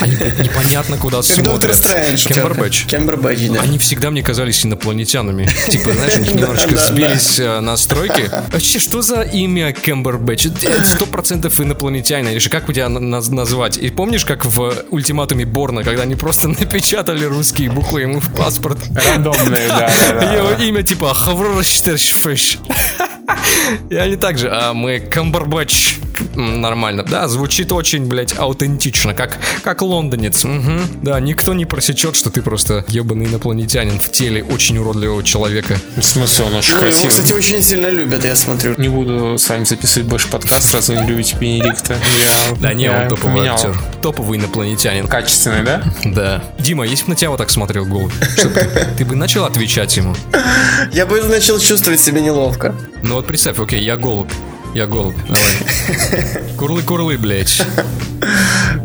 они 0.00 0.12
непонятно 0.42 0.96
куда 0.98 1.22
смотрят. 1.22 1.80
Кембербэтч. 1.80 2.86
Кембербэтч, 2.86 3.48
да. 3.48 3.60
Они 3.62 3.78
всегда 3.78 4.10
мне 4.10 4.22
казались 4.22 4.64
инопланетянами. 4.66 5.48
Типа, 5.70 5.92
знаешь, 5.92 6.16
у 6.16 6.20
них 6.20 6.34
немножечко 6.34 6.76
сбились 6.78 7.21
э, 7.38 7.60
настройки. 7.60 8.30
Вообще, 8.52 8.78
что 8.80 9.02
за 9.02 9.22
имя 9.22 9.72
Кембербэтч? 9.72 10.46
Это 10.46 10.84
Сто 10.84 11.06
процентов 11.06 11.60
инопланетянин. 11.60 12.30
Или 12.30 12.38
же 12.38 12.48
как 12.50 12.66
бы 12.66 12.74
тебя 12.74 12.88
на- 12.88 13.00
на- 13.00 13.20
назвать? 13.20 13.76
И 13.78 13.90
помнишь, 13.90 14.24
как 14.24 14.44
в 14.44 14.74
ультиматуме 14.90 15.44
Борна, 15.44 15.82
когда 15.84 16.02
они 16.02 16.14
просто 16.16 16.48
напечатали 16.60 17.24
русские 17.24 17.70
буквы 17.70 18.02
ему 18.02 18.20
в 18.20 18.32
паспорт? 18.34 18.78
Рандомные, 18.94 19.68
да. 19.68 19.88
Его 20.34 20.50
имя 20.62 20.82
типа 20.82 21.12
Хаврорштершфэш. 21.14 22.58
И 23.90 23.94
они 23.94 24.16
также, 24.16 24.48
а 24.50 24.72
мы 24.74 24.98
Камбербэтч. 25.00 25.94
Нормально. 26.34 27.02
Да, 27.02 27.28
звучит 27.28 27.72
очень, 27.72 28.06
блядь, 28.06 28.36
аутентично, 28.38 29.14
как, 29.14 29.38
как 29.62 29.82
лондонец. 29.82 30.44
Угу. 30.44 30.70
Да, 31.02 31.20
никто 31.20 31.54
не 31.54 31.64
просечет, 31.66 32.16
что 32.16 32.30
ты 32.30 32.42
просто 32.42 32.84
ебаный 32.88 33.26
инопланетянин 33.26 33.98
в 33.98 34.10
теле 34.10 34.42
очень 34.44 34.78
уродливого 34.78 35.22
человека. 35.22 35.76
В 35.96 36.02
смысле, 36.02 36.46
он 36.46 36.54
очень 36.54 36.74
Ну, 36.74 36.80
красивый. 36.80 37.10
его, 37.12 37.22
кстати, 37.22 37.32
очень 37.32 37.62
сильно 37.62 37.88
любят, 37.88 38.24
я 38.24 38.36
смотрю. 38.36 38.74
Не 38.78 38.88
буду 38.88 39.36
с 39.38 39.48
вами 39.48 39.64
записывать 39.64 40.08
больше 40.08 40.28
подкаст, 40.28 40.74
раз 40.74 40.88
вы 40.88 40.96
не 40.96 41.06
любите 41.06 41.36
Бенедикта. 41.36 41.94
Я, 42.18 42.56
Да 42.60 42.74
не, 42.74 42.84
я 42.84 43.02
он 43.02 43.08
топовый 43.08 43.34
поменял. 43.34 43.54
актер. 43.56 43.76
Топовый 44.02 44.38
инопланетянин. 44.38 45.06
Качественный, 45.06 45.62
да? 45.64 45.82
Да. 46.04 46.44
Дима, 46.58 46.84
если 46.86 47.04
бы 47.04 47.10
на 47.10 47.16
тебя 47.16 47.30
вот 47.30 47.36
так 47.38 47.50
смотрел 47.50 47.84
голубь, 47.84 48.12
ты 48.96 49.04
бы 49.04 49.16
начал 49.16 49.44
отвечать 49.44 49.96
ему? 49.96 50.14
Я 50.92 51.06
бы 51.06 51.20
начал 51.22 51.58
чувствовать 51.58 52.00
себя 52.00 52.20
неловко. 52.20 52.74
Ну 53.02 53.14
вот 53.16 53.26
представь, 53.26 53.58
окей, 53.58 53.82
я 53.82 53.96
голубь. 53.96 54.30
Я 54.74 54.86
голубь. 54.86 55.16
Давай. 55.28 56.48
Курлы-курлы, 56.58 57.18
блядь. 57.18 57.62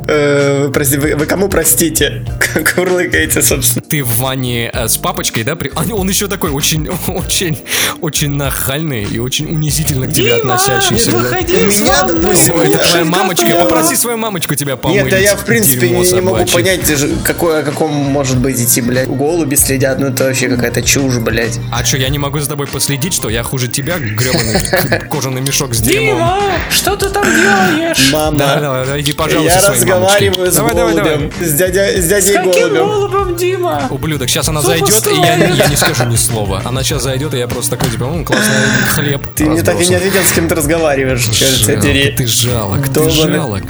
Э, 0.08 0.70
прости, 0.74 0.98
вы, 0.98 1.15
вы 1.15 1.26
кому 1.26 1.50
простите? 1.50 2.26
Курлыкаете, 2.76 3.41
собственно. 3.41 3.84
Ты 3.88 4.04
в 4.04 4.17
ванне 4.20 4.70
э, 4.74 4.88
с 4.88 4.98
папочкой, 4.98 5.43
да? 5.43 5.56
При- 5.56 5.72
Он 5.91 6.08
еще 6.08 6.28
такой 6.28 6.52
очень, 6.52 6.88
очень, 7.08 7.60
очень 8.02 8.32
нахальный 8.32 9.04
и 9.04 9.20
очень 9.20 9.48
унизительно 9.48 10.08
к 10.08 10.13
тебе 10.13 10.36
относящийся. 10.36 11.12
да. 11.12 11.17
У 11.17 11.22
меня, 11.22 12.04
допустим, 12.04 12.56
Ой, 12.58 12.67
это 12.67 12.78
твоя 12.88 13.06
мамочка. 13.06 13.48
Попроси 13.58 13.96
свою 13.96 14.17
мамочку 14.17 14.56
тебя 14.56 14.78
помыть. 14.78 15.04
Нет, 15.04 15.10
да 15.10 15.17
я 15.17 15.36
в 15.36 15.43
принципе 15.46 15.89
не, 15.89 16.12
не 16.12 16.22
могу 16.22 16.46
понять, 16.46 16.82
какое, 17.24 17.60
о 17.60 17.63
каком 17.63 17.91
может 17.91 18.38
быть 18.38 18.60
идти, 18.62 18.82
блядь. 18.82 19.08
Голуби 19.08 19.56
следят, 19.56 20.00
ну 20.00 20.08
это 20.08 20.26
вообще 20.26 20.48
какая-то 20.48 20.82
чушь, 20.84 21.15
блядь. 21.17 21.60
А 21.72 21.84
что, 21.84 21.98
я 21.98 22.10
не 22.10 22.17
могу 22.17 22.39
за 22.39 22.48
тобой 22.48 22.67
последить, 22.67 23.13
что 23.13 23.30
я 23.30 23.43
хуже 23.43 23.67
тебя, 23.67 23.98
гребаный 23.98 25.08
кожаный 25.10 25.41
мешок 25.41 25.74
с 25.74 25.82
дерьмом? 25.82 26.17
Дима, 26.17 26.41
что 26.70 26.96
ты 26.96 27.10
там 27.10 27.24
делаешь? 27.24 28.10
Мама, 28.12 28.38
Да, 28.38 28.60
да, 28.60 28.86
да, 28.86 29.02
иди, 29.02 29.13
пожалуйста, 29.13 29.60
своей 29.60 29.82
разговариваю 30.05 30.51
с 30.51 30.55
Давай, 30.55 30.75
давай, 30.75 30.95
давай. 30.95 31.17
голубем, 31.17 31.31
с, 31.45 31.53
дядя, 31.53 31.88
с 32.01 32.05
С 32.05 32.07
дядей 32.07 32.33
каким 32.33 32.51
голубем. 32.73 32.88
голубем, 32.88 33.36
Дима? 33.36 33.88
Ублюдок, 33.89 34.29
сейчас 34.29 34.47
она 34.49 34.62
зайдет, 34.62 35.07
и 35.07 35.15
я, 35.15 35.36
я 35.36 35.67
не 35.67 35.75
скажу 35.75 36.05
ни 36.05 36.15
слова. 36.15 36.62
Она 36.65 36.83
сейчас 36.83 37.03
зайдет, 37.03 37.33
и 37.33 37.38
я 37.38 37.47
просто 37.47 37.75
такой, 37.77 37.91
типа, 37.91 38.03
«М, 38.05 38.25
классный 38.25 38.53
хлеб. 38.95 39.27
Ты 39.36 39.45
мне 39.45 39.62
так 39.63 39.75
и 39.75 39.86
не 39.88 39.95
разбросал». 39.95 40.07
ответил, 40.07 40.29
с 40.29 40.33
кем 40.33 40.47
ты 40.47 40.55
разговариваешь, 40.55 41.23
черт 41.25 41.55
тебя 41.57 41.67
Жалок, 41.67 41.81
дери. 41.81 42.15
Ты 42.17 42.27
жалок, 42.27 43.63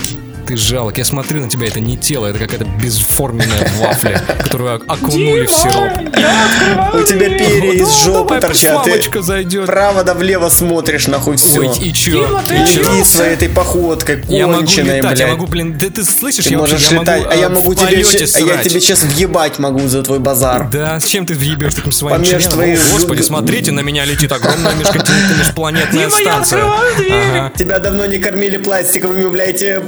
ты 0.47 0.55
жалок. 0.55 0.97
Я 0.97 1.05
смотрю 1.05 1.41
на 1.41 1.49
тебя, 1.49 1.67
это 1.67 1.79
не 1.79 1.97
тело, 1.97 2.27
это 2.27 2.39
какая-то 2.39 2.65
безформенная 2.65 3.69
вафля, 3.79 4.21
которую 4.43 4.75
ок- 4.75 4.83
окунули 4.88 5.45
в 5.45 5.51
сироп. 5.51 5.91
У 6.93 7.03
тебя 7.03 7.29
перья 7.38 7.73
из 7.73 8.03
жопы 8.03 8.39
торчат, 8.39 8.88
вправо 9.63 10.03
да 10.03 10.13
влево 10.13 10.49
смотришь, 10.49 11.07
нахуй 11.07 11.36
все. 11.38 11.71
И 11.73 11.93
чё? 11.93 12.41
Иди 12.49 13.03
своей 13.03 13.33
этой 13.33 13.49
походкой, 13.49 14.23
Я 14.27 14.47
могу 14.47 14.60
конченой, 14.60 14.97
летать, 14.97 15.19
я 15.19 15.25
блядь. 15.25 15.38
могу, 15.38 15.47
блин, 15.51 15.77
ты, 15.77 15.89
ты 15.89 16.03
слышишь, 16.03 16.45
Ты 16.45 16.51
я 16.51 16.57
можешь 16.57 16.89
летать, 16.91 17.23
а 17.29 17.36
я 17.36 17.47
э, 17.47 17.49
могу 17.49 17.73
тебе, 17.73 17.88
а 17.88 18.39
я 18.39 18.57
тебе 18.57 18.79
сейчас 18.79 19.03
въебать 19.03 19.60
могу 19.60 19.88
за 19.88 20.03
твой 20.03 20.19
базар. 20.19 20.69
Да, 20.71 20.99
с 20.99 21.05
чем 21.07 21.25
ты 21.25 21.33
въебешь 21.33 21.73
таким 21.73 21.91
своим 21.91 22.23
членом? 22.23 22.77
Господи, 22.93 23.21
смотрите, 23.21 23.71
на 23.71 23.81
меня 23.81 24.05
летит 24.05 24.31
огромная 24.31 24.73
межконтинентальная 24.75 25.38
межпланетная 25.39 26.10
станция. 26.10 26.63
Тебя 27.57 27.79
давно 27.79 28.05
не 28.05 28.17
кормили 28.17 28.57
пластиковыми, 28.57 29.27
блядь, 29.27 29.62
э, 29.62 29.81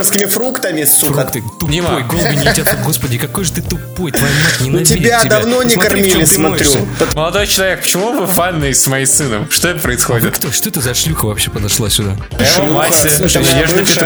бутафорскими 0.00 0.26
фруктами, 0.26 0.84
сука. 0.84 1.20
Фрукты, 1.20 1.42
тупой, 1.58 1.72
Дима. 1.72 2.00
голуби 2.00 2.36
не 2.36 2.46
едят. 2.46 2.78
Господи, 2.84 3.18
какой 3.18 3.44
же 3.44 3.52
ты 3.52 3.62
тупой, 3.62 4.12
твоя 4.12 4.32
мать 4.42 4.60
ненавидит 4.60 4.88
тебя 4.88 5.20
тебя. 5.20 5.30
давно 5.30 5.62
не 5.62 5.74
Смотри, 5.74 5.90
кормили, 5.90 6.24
смотрю. 6.24 6.70
Молодой 7.14 7.46
человек, 7.46 7.80
почему 7.82 8.12
вы 8.12 8.26
фанны 8.26 8.72
с 8.72 8.86
моим 8.86 9.06
сыном? 9.06 9.50
Что 9.50 9.68
это 9.68 9.80
происходит? 9.80 10.36
кто? 10.36 10.50
Что 10.50 10.68
это 10.68 10.80
за 10.80 10.94
шлюха 10.94 11.26
вообще 11.26 11.50
подошла 11.50 11.90
сюда? 11.90 12.16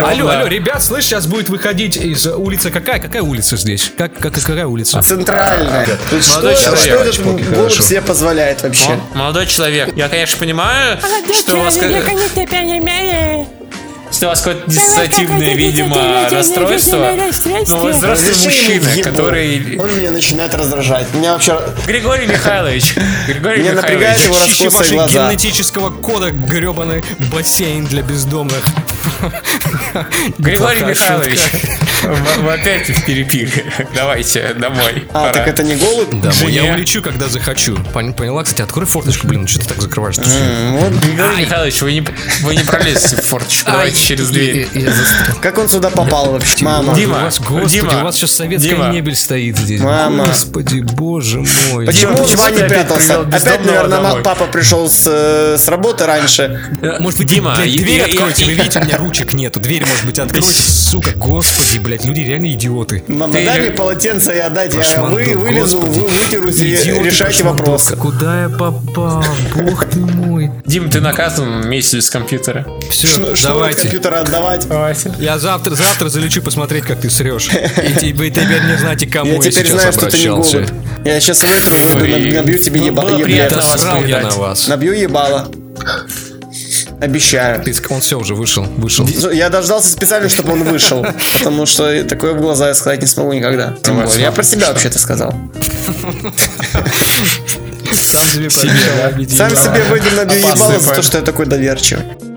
Алло, 0.03 0.29
алло, 0.29 0.47
ребят, 0.47 0.83
слышь, 0.83 1.05
сейчас 1.05 1.27
будет 1.27 1.49
выходить 1.49 1.95
из 1.97 2.27
улицы 2.27 2.71
какая? 2.71 2.99
Какая 2.99 3.21
улица 3.21 3.57
здесь? 3.57 3.91
Как, 3.97 4.13
как 4.17 4.33
какая 4.35 4.67
улица? 4.67 5.01
Центральная. 5.01 5.85
Что, 5.85 6.31
Молодой 6.31 6.55
что 6.55 6.75
человек, 6.77 7.13
этот 7.13 7.49
голубь 7.49 7.71
себе 7.71 8.01
позволяет 8.01 8.61
вообще? 8.63 8.99
Молодой 9.13 9.47
человек, 9.47 9.95
я, 9.95 10.09
конечно, 10.09 10.39
понимаю, 10.39 10.99
что 11.33 11.55
у 11.55 11.63
вас, 11.63 11.75
что 14.11 14.27
у 14.27 14.29
вас 14.29 14.41
какое-то 14.41 14.69
диссоциативное, 14.69 15.53
видимо, 15.55 16.29
расстройство, 16.29 17.15
но 17.67 17.77
вы 17.77 17.91
взрослый 17.91 18.35
мужчина, 18.43 18.89
который... 19.03 19.77
Он 19.79 19.97
меня 19.97 20.11
начинает 20.11 20.53
раздражать. 20.53 21.13
Меня 21.13 21.33
вообще... 21.33 21.59
Григорий 21.87 22.27
Михайлович, 22.27 22.95
Григорий 23.27 23.61
Меня 23.61 23.73
напрягает 23.73 24.17
Михайлович, 24.17 24.59
его 24.59 24.69
раскосые 24.69 24.93
глаза. 24.93 25.29
генетического 25.29 25.89
кода 25.89 26.31
гребаный 26.31 27.03
бассейн 27.31 27.85
для 27.85 28.01
бездомных. 28.01 28.65
Григорий 30.37 30.83
Михайлович, 30.83 31.39
вы 32.39 32.53
опять 32.53 32.89
в 32.89 33.05
перепиле. 33.05 33.51
Давайте 33.93 34.53
домой. 34.53 35.07
А, 35.13 35.31
так 35.31 35.47
это 35.47 35.63
не 35.63 35.75
голубь? 35.75 36.09
Да, 36.21 36.31
я 36.47 36.73
улечу, 36.73 37.01
когда 37.01 37.27
захочу. 37.27 37.75
Пон- 37.93 38.13
Поняла, 38.13 38.43
кстати, 38.43 38.61
открой 38.61 38.85
форточку, 38.85 39.27
блин, 39.27 39.47
что 39.47 39.59
ты 39.59 39.67
так 39.67 39.81
закрываешь? 39.81 40.17
Григорий 40.17 41.41
Михайлович, 41.41 41.81
вы 41.81 41.93
не, 41.93 42.05
вы 42.41 42.55
не 42.55 42.63
пролезете 42.63 43.17
в 43.17 43.25
форточку, 43.25 43.71
давайте 43.71 43.99
через 43.99 44.29
дверь. 44.29 44.67
Как 45.41 45.57
он 45.57 45.67
сюда 45.69 45.89
попал 45.89 46.31
вообще? 46.31 46.63
Мама. 46.65 46.93
Дима, 46.95 47.19
у 47.19 47.21
вас, 47.23 47.39
господи, 47.39 47.79
у 47.79 48.03
вас 48.03 48.15
сейчас 48.15 48.31
советская 48.31 48.91
мебель 48.91 49.15
стоит 49.15 49.57
здесь. 49.57 49.81
Мама. 49.81 50.25
Господи, 50.25 50.79
боже 50.79 51.43
мой. 51.71 51.85
Почему 51.85 52.17
он 52.17 52.27
прятался? 52.67 53.21
Опять, 53.21 53.65
наверное, 53.65 54.21
папа 54.21 54.45
пришел 54.45 54.89
с, 54.89 55.03
э, 55.07 55.57
с 55.57 55.67
работы 55.67 56.05
раньше. 56.05 56.61
Может 56.99 57.19
быть, 57.19 57.27
Дима, 57.27 57.55
дверь 57.55 58.01
откройте, 58.03 58.45
вы 58.45 58.53
видите, 58.53 58.79
у 58.79 58.83
меня 58.83 58.94
ручек 58.97 59.33
нету. 59.33 59.59
Дверь, 59.59 59.85
может 59.85 60.05
быть, 60.05 60.19
откройте, 60.19 60.49
сука, 60.49 61.11
господи, 61.15 61.77
блядь, 61.79 62.05
люди 62.05 62.21
реально 62.21 62.51
идиоты. 62.53 63.03
Мама, 63.07 63.33
Ты- 63.33 63.45
дай 63.45 63.59
мне 63.61 63.71
полотенце 63.71 64.35
и 64.35 64.39
отдать. 64.39 64.73
Я 64.73 65.01
вы, 65.03 65.35
вылезу, 65.35 65.79
вы, 65.79 66.11
и 66.11 66.75
Идиоты, 66.75 67.03
решайте 67.07 67.43
вопросы. 67.43 67.95
Куда 67.95 68.43
я 68.43 68.49
попал? 68.49 69.23
Бог 69.55 69.85
ты 69.85 69.99
мой. 69.99 70.51
Дим, 70.65 70.89
ты 70.89 71.01
наказан 71.01 71.67
месяц 71.69 71.93
без 71.95 72.09
компьютера. 72.09 72.65
Все, 72.89 73.07
Шну- 73.07 73.35
давайте. 73.43 73.81
компьютера 73.81 74.19
отдавать. 74.21 74.67
Давайте. 74.67 75.13
Я 75.19 75.37
завтра, 75.39 75.75
завтра 75.75 76.09
залечу 76.09 76.41
посмотреть, 76.41 76.85
как 76.85 76.99
ты 77.01 77.09
срешь. 77.09 77.49
И 78.01 78.13
вы 78.13 78.29
теперь 78.29 78.63
не 78.63 78.77
знаете, 78.77 79.07
кому 79.07 79.31
Я 79.31 79.35
я, 79.35 79.39
теперь 79.51 79.65
сейчас 79.65 79.71
знаю, 79.81 79.93
что 79.93 80.09
ты 80.09 80.17
не 80.19 80.25
обращался. 80.27 80.57
голубь. 80.57 80.69
Я 81.05 81.19
сейчас 81.19 81.43
выйду, 81.43 82.35
набью 82.35 82.57
тебе 82.59 82.79
было- 82.81 82.87
еба- 82.87 83.01
было 83.09 83.19
приятно 83.19 83.61
я 84.05 84.29
вас. 84.31 84.67
Набью 84.67 84.93
ебало. 84.93 85.51
Обещаю. 87.01 87.63
Ты 87.63 87.73
Он 87.89 88.01
все 88.01 88.17
уже 88.17 88.35
вышел, 88.35 88.63
вышел. 88.77 89.07
Я 89.31 89.49
дождался 89.49 89.89
специально, 89.89 90.29
чтобы 90.29 90.53
он 90.53 90.63
вышел. 90.63 91.05
Потому 91.39 91.65
что 91.65 92.03
такое 92.03 92.33
в 92.33 92.41
глаза 92.41 92.69
я 92.69 92.73
сказать 92.73 93.01
не 93.01 93.07
смогу 93.07 93.33
никогда. 93.33 93.73
Тем 93.83 94.01
более. 94.01 94.21
Я 94.21 94.31
про 94.31 94.43
себя 94.43 94.69
вообще-то 94.69 94.99
сказал. 94.99 95.33
Сам 97.91 98.27
себе. 98.27 98.49
Сам 98.49 99.55
себе 99.55 99.83
набью 100.15 100.39
Опасный 100.39 100.75
ебало 100.75 100.79
за 100.79 100.91
то, 100.93 101.01
что 101.01 101.17
я 101.17 101.23
такой 101.23 101.45
доверчивый. 101.45 102.34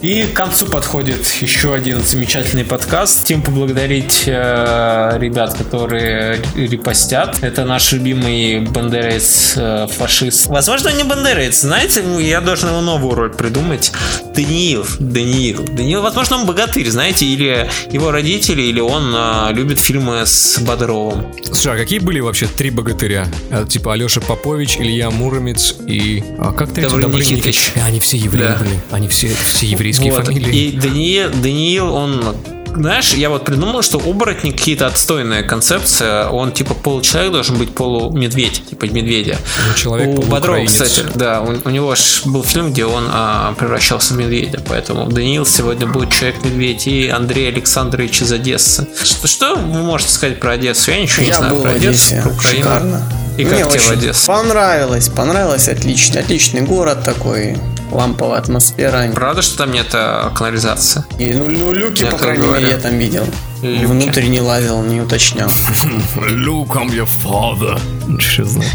И 0.00 0.22
к 0.22 0.32
концу 0.34 0.66
подходит 0.66 1.26
еще 1.40 1.74
один 1.74 2.00
замечательный 2.00 2.64
подкаст. 2.64 3.26
Тем 3.26 3.42
поблагодарить 3.42 4.24
э, 4.26 5.18
ребят, 5.18 5.54
которые 5.58 6.40
репостят. 6.54 7.38
Это 7.42 7.64
наш 7.64 7.90
любимый 7.90 8.60
бандерец 8.60 9.54
э, 9.56 9.88
фашист. 9.88 10.46
Возможно, 10.46 10.90
не 10.90 11.02
бандерец. 11.02 11.62
Знаете, 11.62 12.04
я 12.20 12.40
должен 12.40 12.68
его 12.68 12.80
новую 12.80 13.14
роль 13.16 13.32
придумать. 13.32 13.90
Даниил. 14.36 14.86
Даниил. 15.00 15.64
Даниил, 15.64 16.00
возможно, 16.00 16.36
он 16.36 16.46
богатырь, 16.46 16.88
знаете, 16.88 17.26
или 17.26 17.68
его 17.90 18.12
родители, 18.12 18.62
или 18.62 18.78
он 18.78 19.12
э, 19.12 19.52
любит 19.52 19.80
фильмы 19.80 20.22
с 20.26 20.60
Бодровым. 20.60 21.26
Слушай, 21.44 21.74
а 21.74 21.76
какие 21.76 21.98
были 21.98 22.20
вообще 22.20 22.46
три 22.46 22.70
богатыря? 22.70 23.26
А, 23.50 23.64
типа 23.66 23.94
Алеша 23.94 24.20
Попович, 24.20 24.76
Илья 24.78 25.10
Муромец 25.10 25.74
и... 25.88 26.22
А 26.38 26.52
как 26.52 26.72
ты 26.72 26.82
Добрый 26.88 27.26
Никитич. 27.26 27.72
Они 27.84 27.98
все 27.98 28.16
евреи 28.16 28.46
Да. 28.46 28.56
были. 28.58 28.80
Они 28.92 29.08
все, 29.08 29.28
все 29.46 29.66
еврейские 29.88 30.12
Вот. 30.12 30.26
фамилии. 30.26 30.56
И 30.56 30.76
Даниил, 30.76 31.30
Даниил, 31.30 31.94
он 31.94 32.36
знаешь, 32.74 33.14
я 33.14 33.30
вот 33.30 33.44
придумал, 33.44 33.82
что 33.82 33.98
оборотник 33.98 34.56
какие-то 34.56 34.86
отстойная 34.86 35.42
концепция. 35.42 36.28
Он 36.28 36.52
типа 36.52 36.74
получеловек 36.74 37.32
должен 37.32 37.56
быть 37.56 37.74
полумедведь, 37.74 38.62
типа 38.68 38.84
медведя. 38.84 39.36
Ну, 39.66 39.74
человек 39.74 40.18
у 40.18 40.22
Бодрова, 40.22 40.64
кстати, 40.64 41.04
да, 41.14 41.40
у, 41.40 41.56
у 41.64 41.70
него 41.70 41.94
ж 41.94 42.22
был 42.26 42.44
фильм, 42.44 42.70
где 42.70 42.84
он 42.84 43.04
а, 43.10 43.54
превращался 43.54 44.14
в 44.14 44.18
медведя, 44.18 44.60
поэтому 44.68 45.10
Даниил 45.10 45.46
сегодня 45.46 45.86
будет 45.86 46.12
человек-медведь 46.12 46.86
и 46.86 47.08
Андрей 47.08 47.48
Александрович 47.48 48.22
из 48.22 48.32
Одессы. 48.32 48.86
Что, 49.02 49.26
что 49.26 49.56
вы 49.56 49.82
можете 49.82 50.12
сказать 50.12 50.38
про 50.38 50.52
Одессу? 50.52 50.90
Я 50.90 51.00
ничего 51.00 51.22
не 51.22 51.28
Я 51.28 51.38
знаю 51.38 51.54
был 51.54 51.62
про 51.62 51.70
Одессу, 51.72 52.14
про 52.22 52.30
Украину. 52.30 52.62
Шикарно. 52.62 53.12
И 53.38 53.44
Мне 53.44 53.62
как 53.62 53.72
тебе 53.72 53.80
в 53.80 53.90
Одессе? 53.90 54.26
Понравилось, 54.26 55.08
понравилось, 55.08 55.68
отлично. 55.68 56.20
Отличный 56.20 56.62
город 56.62 57.04
такой, 57.04 57.56
ламповая 57.90 58.38
атмосфера. 58.40 59.10
Правда, 59.14 59.42
что 59.42 59.58
там 59.58 59.72
нет 59.72 59.88
а, 59.92 60.30
канализации? 60.30 61.04
И, 61.18 61.32
ну, 61.34 61.48
ну, 61.48 61.72
люки, 61.72 62.04
Я 62.04 62.10
по 62.10 62.18
крайней 62.18 62.42
говорю. 62.42 62.60
мере, 62.60 62.72
я 62.72 62.78
там 62.78 62.98
видел. 62.98 63.26
Люки. 63.62 63.84
Внутрь 63.86 64.24
не 64.26 64.40
лазил, 64.40 64.82
не 64.82 65.00
уточнял. 65.00 65.48
Luke, 66.16 66.70
I'm 66.72 66.90
your 66.90 67.08
father. 67.24 67.80
Что 68.20 68.44
знаю. 68.44 68.70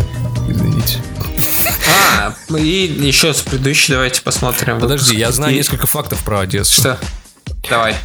Извините. 0.49 0.99
А, 2.19 2.33
и 2.57 2.85
еще 2.99 3.33
с 3.33 3.41
предыдущей 3.41 3.93
давайте 3.93 4.21
посмотрим. 4.21 4.79
Подожди, 4.79 5.15
я 5.15 5.31
знаю 5.31 5.53
несколько 5.53 5.87
фактов 5.87 6.19
про 6.23 6.41
Одессу. 6.41 6.81
Что? 6.81 6.99
Давай. 7.69 7.95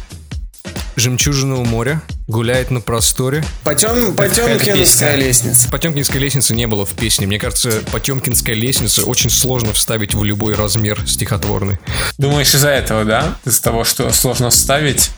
Жемчужина 0.95 1.55
у 1.55 1.63
моря, 1.65 2.01
гуляет 2.29 2.69
на 2.69 2.79
просторе. 2.79 3.43
Потем, 3.63 4.15
Потемкинская 4.15 5.15
лестница. 5.15 5.67
Потемкинской 5.69 6.21
лестницы 6.21 6.55
не 6.55 6.67
было 6.67 6.85
в 6.85 6.91
песне. 6.91 7.25
Мне 7.25 7.39
кажется, 7.39 7.81
Потемкинская 7.91 8.55
лестница 8.55 9.01
очень 9.03 9.31
сложно 9.31 9.73
вставить 9.73 10.13
в 10.13 10.23
любой 10.23 10.53
размер 10.53 11.01
стихотворный. 11.07 11.79
Думаешь, 12.19 12.53
из-за 12.53 12.69
этого, 12.69 13.03
да? 13.03 13.35
Из-за 13.45 13.63
того, 13.63 13.83
что 13.83 14.13
сложно 14.13 14.51
вставить, 14.51 15.09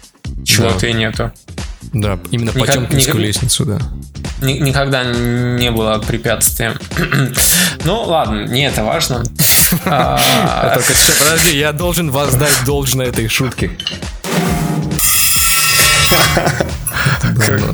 чего-то 0.45 0.79
да. 0.79 0.87
и 0.87 0.93
нету. 0.93 1.31
Да, 1.91 2.17
именно 2.31 2.51
Никак, 2.51 2.67
Потемкинскую 2.67 3.15
никак, 3.15 3.15
лестницу, 3.15 3.65
да. 3.65 3.79
Никогда 4.41 5.03
не 5.03 5.69
было 5.69 5.97
препятствием. 5.99 6.79
ну, 7.83 8.03
ладно, 8.03 8.45
не 8.45 8.67
это 8.67 8.83
важно. 8.83 9.23
А, 9.85 10.73
только 10.75 10.91
подожди, 11.17 11.57
я 11.57 11.71
должен 11.71 12.11
воздать 12.11 12.53
должное 12.65 13.05
этой 13.05 13.29
шутке. 13.29 13.71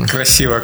Красиво, 0.07 0.63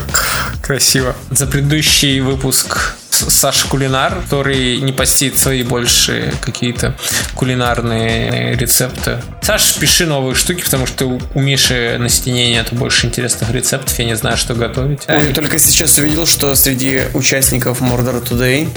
красиво. 0.61 1.15
За 1.31 1.47
предыдущий 1.47 2.19
выпуск 2.19 2.95
Саша 3.09 3.67
Кулинар, 3.67 4.21
который 4.21 4.77
не 4.77 4.91
постит 4.91 5.37
свои 5.37 5.63
больше 5.63 6.33
какие-то 6.41 6.95
кулинарные 7.35 8.55
рецепты. 8.55 9.21
Саша, 9.41 9.79
пиши 9.79 10.05
новые 10.05 10.35
штуки, 10.35 10.63
потому 10.63 10.87
что 10.87 11.19
у 11.33 11.39
Миши 11.39 11.97
на 11.99 12.09
стене 12.09 12.49
нет 12.49 12.69
больше 12.71 13.07
интересных 13.07 13.51
рецептов, 13.51 13.97
я 13.99 14.05
не 14.05 14.15
знаю, 14.15 14.37
что 14.37 14.53
готовить. 14.55 15.01
Ой, 15.07 15.33
только 15.33 15.59
сейчас 15.59 15.97
увидел, 15.97 16.25
что 16.25 16.55
среди 16.55 17.03
участников 17.13 17.81
Murder 17.81 18.23
Today 18.23 18.69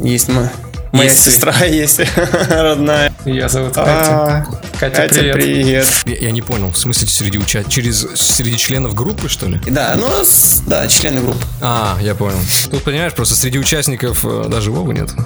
есть 0.00 0.28
мы. 0.28 0.50
Моя 0.92 1.10
есть 1.10 1.22
сестра 1.24 1.52
есть 1.64 2.00
родная. 2.48 3.12
Я 3.24 3.48
зовут 3.48 3.74
Катя. 3.74 3.90
А, 3.90 4.46
Катя, 4.78 5.02
Катя, 5.02 5.14
привет. 5.14 5.34
привет. 5.34 5.88
Я, 6.06 6.16
я 6.16 6.30
не 6.30 6.42
понял, 6.42 6.70
в 6.70 6.78
смысле 6.78 7.08
среди 7.08 7.38
учат 7.38 7.68
через 7.68 8.06
среди 8.14 8.56
членов 8.56 8.94
группы, 8.94 9.28
что 9.28 9.46
ли? 9.46 9.60
Да, 9.66 9.94
ну, 9.96 10.10
да, 10.66 10.88
члены 10.88 11.20
группы. 11.20 11.42
А, 11.60 11.98
я 12.00 12.14
понял. 12.14 12.38
Тут, 12.70 12.82
понимаешь, 12.84 13.12
просто 13.12 13.34
среди 13.34 13.58
участников 13.58 14.24
э, 14.24 14.46
даже 14.48 14.70
Вовы 14.70 14.94
нет. 14.94 15.10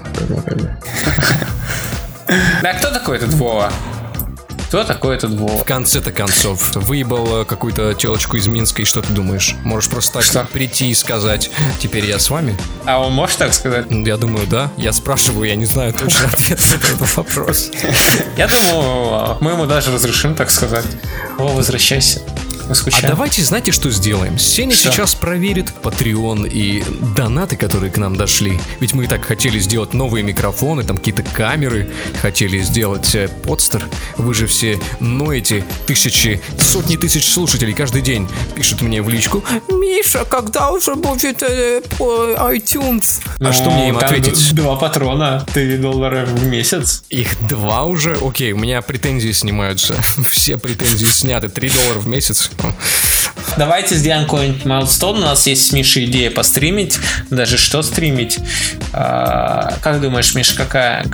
Да 2.63 2.73
кто 2.75 2.91
такой 2.91 3.17
этот 3.19 3.35
Вова? 3.35 3.71
Кто 4.73 4.85
такой 4.85 5.17
этот 5.17 5.33
Вова? 5.33 5.59
В 5.59 5.67
конце-то 5.67 6.13
концов, 6.13 6.75
выебал 6.77 7.43
э, 7.43 7.45
какую-то 7.45 7.93
телочку 7.93 8.39
из 8.39 8.47
Минска, 8.47 8.81
и 8.81 8.85
что 8.87 9.03
ты 9.03 9.13
думаешь? 9.13 9.55
Можешь 9.65 9.91
просто 9.91 10.15
так 10.15 10.23
что? 10.23 10.45
прийти 10.51 10.89
и 10.89 10.95
сказать, 10.95 11.51
теперь 11.79 12.07
я 12.07 12.19
с 12.19 12.31
вами? 12.31 12.57
А 12.87 12.99
он 12.99 13.13
может 13.13 13.37
так 13.37 13.53
сказать? 13.53 13.85
Я 13.91 14.17
думаю, 14.17 14.47
да. 14.47 14.73
Я 14.79 14.95
спрашиваю, 14.95 15.47
я 15.47 15.57
не 15.57 15.67
знаю 15.67 15.93
точно 15.93 16.27
ответ 16.29 16.59
на 16.59 16.77
этот 16.77 17.17
вопрос. 17.19 17.71
Я 18.39 18.49
думаю, 18.49 19.37
мы 19.43 19.51
ему 19.51 19.67
даже 19.67 19.93
разрешим 19.93 20.35
так 20.35 20.51
сказать. 20.51 20.87
О, 21.37 21.49
возвращайся. 21.49 22.23
А 22.69 23.07
давайте, 23.07 23.43
знаете, 23.43 23.73
что 23.73 23.91
сделаем? 23.91 24.39
Сеня 24.39 24.75
что? 24.75 24.91
сейчас 24.91 25.15
проверит 25.15 25.73
Patreon 25.83 26.49
и 26.49 26.85
донаты, 27.15 27.57
которые 27.57 27.91
к 27.91 27.99
нам 27.99 28.17
дошли. 28.17 28.61
Ведь 28.81 28.95
мы 28.95 29.05
и 29.05 29.07
так 29.07 29.25
хотели 29.25 29.59
сделать 29.59 29.95
новые 29.95 30.23
микрофоны, 30.23 30.85
там 30.85 30.97
какие-то 30.97 31.23
камеры, 31.23 31.91
хотели 32.21 32.61
сделать 32.61 33.15
э, 33.15 33.29
подстер. 33.29 33.85
Вы 34.17 34.35
же 34.35 34.47
все 34.47 34.81
ноете 35.01 35.65
тысячи, 35.87 36.41
сотни 36.59 36.97
тысяч 36.97 37.31
слушателей 37.33 37.75
каждый 37.75 38.03
день 38.03 38.29
пишут 38.55 38.83
мне 38.83 39.03
в 39.03 39.09
личку. 39.09 39.45
Миша, 39.69 40.25
когда 40.25 40.71
уже 40.71 40.95
будет 40.95 41.43
э, 41.43 41.83
iTunes? 41.99 43.21
Ну, 43.39 43.49
а 43.49 43.53
что 43.53 43.71
мне 43.71 43.89
им 43.89 43.99
ответить? 43.99 44.55
Два 44.55 44.77
патрона, 44.77 45.45
3 45.53 45.79
доллара 45.79 46.25
в 46.25 46.45
месяц. 46.45 47.03
Их 47.11 47.37
два 47.49 47.85
уже? 47.85 48.17
Окей, 48.23 48.53
у 48.53 48.59
меня 48.59 48.83
претензии 48.83 49.33
снимаются. 49.33 50.01
Все 50.31 50.59
претензии 50.59 51.07
сняты. 51.07 51.49
3 51.49 51.71
доллара 51.71 51.99
в 51.99 52.07
месяц. 52.07 52.51
Давайте 53.57 53.97
сделаем 53.97 54.25
какой-нибудь 54.25 54.65
майлстон. 54.65 55.19
У 55.19 55.21
нас 55.21 55.47
есть 55.47 55.67
с 55.67 55.73
Мишей 55.73 56.07
идея 56.07 56.31
постримить. 56.31 56.99
Даже 57.31 57.59
что 57.59 57.83
стримить. 57.83 58.39
А, 58.93 59.75
как 59.83 60.01
думаешь, 60.01 60.35
Миша, 60.35 60.57
какая, 60.57 61.05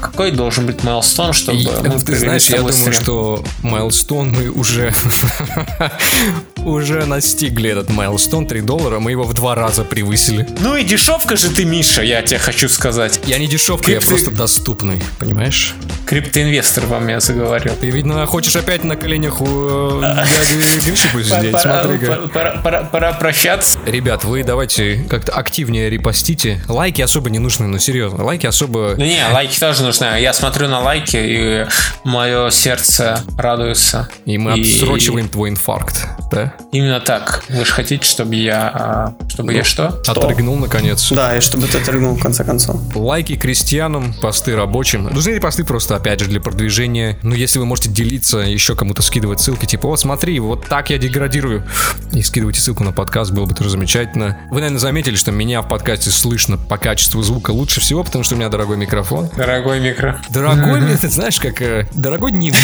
какой 0.00 0.32
должен 0.32 0.66
быть 0.66 0.82
майлстон, 0.82 1.32
чтобы 1.32 1.58
и, 1.58 1.66
мы 1.66 2.00
Ты 2.00 2.18
знаешь, 2.18 2.46
я 2.46 2.58
думаю, 2.58 2.72
стрим? 2.72 2.92
что 2.94 3.44
майлстон 3.62 4.30
мы 4.30 4.50
уже 4.50 4.92
уже 6.64 7.04
настигли 7.04 7.70
этот 7.70 7.90
майлстон 7.90 8.46
3 8.46 8.60
доллара, 8.62 8.98
мы 9.00 9.10
его 9.10 9.24
в 9.24 9.34
два 9.34 9.54
раза 9.54 9.84
превысили. 9.84 10.46
Ну 10.60 10.76
и 10.76 10.84
дешевка 10.84 11.36
же 11.36 11.50
ты, 11.50 11.64
Миша, 11.64 12.02
я 12.02 12.22
тебе 12.22 12.38
хочу 12.38 12.68
сказать. 12.68 13.20
Я 13.26 13.38
не 13.38 13.46
дешевка, 13.46 13.84
Крипты... 13.84 14.04
я 14.04 14.10
просто 14.10 14.30
доступный, 14.30 15.02
понимаешь? 15.18 15.74
Криптоинвестор 16.06 16.86
во 16.86 17.00
мне 17.00 17.20
заговорил. 17.20 17.74
Ты, 17.80 17.90
видно, 17.90 18.26
хочешь 18.26 18.56
опять 18.56 18.84
на 18.84 18.96
коленях 18.96 19.40
у 19.40 20.00
э, 20.02 20.24
дяди 20.30 20.54
Гриши 20.84 21.08
посидеть, 21.12 21.58
смотри-ка. 21.58 22.88
Пора 22.92 23.12
прощаться. 23.12 23.78
Ребят, 23.86 24.24
вы 24.24 24.44
давайте 24.44 25.04
как-то 25.08 25.32
активнее 25.32 25.90
репостите. 25.90 26.60
Лайки 26.68 27.02
особо 27.02 27.30
не 27.30 27.38
нужны, 27.38 27.66
ну 27.66 27.78
серьезно, 27.78 28.24
лайки 28.24 28.46
особо... 28.46 28.94
Ну 28.96 29.04
не, 29.04 29.22
лайки 29.32 29.58
тоже 29.58 29.82
нужны. 29.82 30.06
Я 30.20 30.32
смотрю 30.32 30.68
на 30.68 30.80
лайки, 30.80 31.16
и 31.16 31.66
мое 32.04 32.50
сердце 32.50 33.22
радуется. 33.36 34.08
И 34.26 34.38
мы 34.38 34.52
отсрочиваем 34.52 35.28
твой 35.28 35.50
инфаркт, 35.50 36.06
да? 36.30 36.53
Именно 36.72 37.00
так. 37.00 37.44
Вы 37.48 37.64
же 37.64 37.72
хотите, 37.72 38.04
чтобы 38.04 38.34
я... 38.34 38.70
А, 38.74 39.14
чтобы 39.28 39.52
ну, 39.52 39.58
я 39.58 39.64
что? 39.64 40.02
Отрыгнул, 40.06 40.56
наконец. 40.56 41.12
Да, 41.12 41.36
и 41.36 41.40
чтобы 41.40 41.66
ты 41.66 41.78
отрыгнул, 41.78 42.16
в 42.16 42.22
конце 42.22 42.44
концов. 42.44 42.80
Лайки 42.94 43.36
крестьянам, 43.36 44.14
посты 44.14 44.56
рабочим. 44.56 45.04
Нужны 45.04 45.30
ли 45.30 45.40
посты 45.40 45.64
просто, 45.64 45.96
опять 45.96 46.20
же, 46.20 46.26
для 46.26 46.40
продвижения? 46.40 47.18
Ну, 47.22 47.34
если 47.34 47.58
вы 47.58 47.66
можете 47.66 47.90
делиться, 47.90 48.38
еще 48.38 48.76
кому-то 48.76 49.02
скидывать 49.02 49.40
ссылки, 49.40 49.66
типа, 49.66 49.88
вот 49.88 50.00
смотри, 50.00 50.38
вот 50.40 50.66
так 50.66 50.90
я 50.90 50.98
деградирую. 50.98 51.64
И 52.12 52.22
скидывайте 52.22 52.60
ссылку 52.60 52.84
на 52.84 52.92
подкаст, 52.92 53.32
было 53.32 53.46
бы 53.46 53.54
тоже 53.54 53.70
замечательно. 53.70 54.38
Вы, 54.50 54.56
наверное, 54.56 54.78
заметили, 54.78 55.16
что 55.16 55.32
меня 55.32 55.62
в 55.62 55.68
подкасте 55.68 56.10
слышно 56.10 56.56
по 56.56 56.78
качеству 56.78 57.22
звука 57.22 57.50
лучше 57.50 57.80
всего, 57.80 58.04
потому 58.04 58.24
что 58.24 58.34
у 58.34 58.38
меня 58.38 58.48
дорогой 58.48 58.76
микрофон. 58.76 59.28
Дорогой 59.36 59.80
микро. 59.80 60.20
Дорогой, 60.30 60.96
ты 61.00 61.08
знаешь, 61.08 61.38
как 61.38 61.60
э, 61.62 61.86
дорогой 61.94 62.32
дневник. 62.32 62.54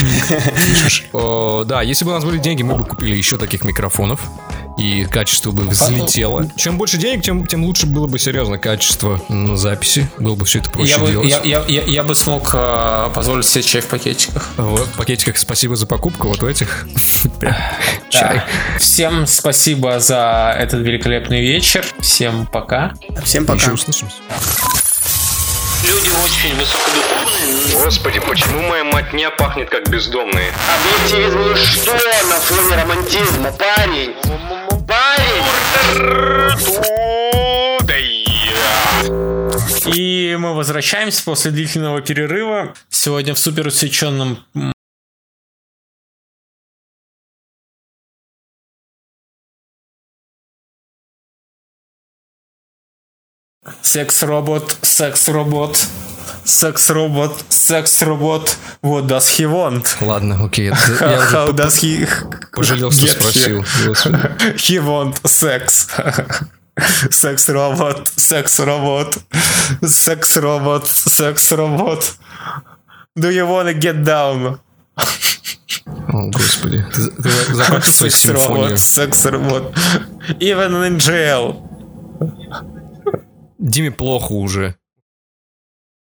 Да, 1.71 1.83
если 1.83 2.05
бы 2.05 2.13
у 2.13 2.15
нас 2.15 2.25
были 2.25 2.39
деньги, 2.39 2.63
мы 2.63 2.77
бы 2.77 2.85
купили 2.85 3.15
еще 3.15 3.37
таких 3.37 3.65
микрофонов 3.65 3.80
микрофонов, 3.81 4.21
и 4.77 5.05
качество 5.05 5.53
бы 5.53 5.65
взлетело. 5.65 6.51
Чем 6.57 6.77
больше 6.77 6.99
денег, 6.99 7.23
тем, 7.23 7.47
тем 7.47 7.65
лучше 7.65 7.87
было 7.87 8.07
бы 8.07 8.19
серьезно 8.19 8.59
качество 8.59 9.21
на 9.29 9.57
записи. 9.57 10.09
Было 10.19 10.35
бы 10.35 10.45
все 10.45 10.59
это 10.59 10.71
проще 10.71 10.97
я 10.99 11.07
делать. 11.07 11.29
я, 11.29 11.41
я, 11.45 11.65
я, 11.67 11.83
я 11.83 12.05
бы 12.05 12.15
смог 12.15 12.51
э, 12.53 13.11
позволить 13.15 13.47
себе 13.47 13.63
чай 13.63 13.81
в 13.81 13.87
пакетиках. 13.87 14.49
Вот, 14.57 14.87
в 14.87 14.97
пакетиках 14.97 15.39
спасибо 15.39 15.77
за 15.77 15.87
покупку, 15.87 16.29
вот 16.29 16.43
в 16.43 16.47
этих. 16.47 16.87
Чай. 18.11 18.43
Всем 18.79 19.27
спасибо 19.27 19.99
за 20.01 20.55
этот 20.59 20.81
великолепный 20.83 21.41
вечер. 21.41 21.85
Всем 22.01 22.47
пока. 22.47 22.93
Всем 23.25 23.47
пока. 23.47 23.61
Еще 23.61 23.73
услышимся. 23.73 24.17
Люди 25.91 26.11
очень 26.25 26.55
высокодуховные. 26.55 27.85
Господи, 27.85 28.21
почему 28.21 28.63
моя 28.63 28.85
матня 28.85 29.31
пахнет 29.31 29.69
как 29.71 29.89
бездомные? 29.89 30.53
Объективизм 30.79 31.39
ну 31.41 31.57
что 31.57 31.93
на 32.29 32.41
фоне 32.41 32.77
романтизма, 32.81 33.53
парень? 33.53 34.15
Парень! 34.87 35.43
И 39.93 40.37
мы 40.39 40.55
возвращаемся 40.55 41.25
после 41.25 41.51
длительного 41.51 42.01
перерыва. 42.01 42.75
Сегодня 42.89 43.35
в 43.35 43.39
супер 43.41 43.67
усеченном 43.67 44.45
Секс-робот, 53.93 54.77
секс-робот, 54.83 55.77
секс-робот, 56.45 57.45
секс-робот. 57.49 58.57
What 58.83 59.09
does 59.09 59.27
he 59.37 59.47
want? 59.47 59.85
Ладно, 60.01 60.45
окей. 60.45 60.67
Я 60.67 61.19
How 61.33 61.53
does 61.53 61.81
he... 61.83 62.07
Пожалел, 62.53 62.93
что 62.93 63.09
спросил. 63.09 63.63
He 64.55 64.79
want 64.79 65.21
sex. 65.25 65.89
Секс-робот, 67.11 68.13
секс-робот, 68.15 69.19
секс-робот, 69.85 70.87
секс-робот. 70.87 72.15
Do 73.17 73.29
you 73.29 73.45
wanna 73.45 73.73
get 73.75 74.05
down? 74.05 74.61
О, 76.13 76.31
господи. 76.31 76.87
Секс-робот, 77.83 78.79
секс-робот. 78.79 79.75
Even 80.39 80.85
in 80.85 81.01
jail. 81.01 81.67
Диме 83.61 83.91
плохо 83.91 84.33
уже. 84.33 84.77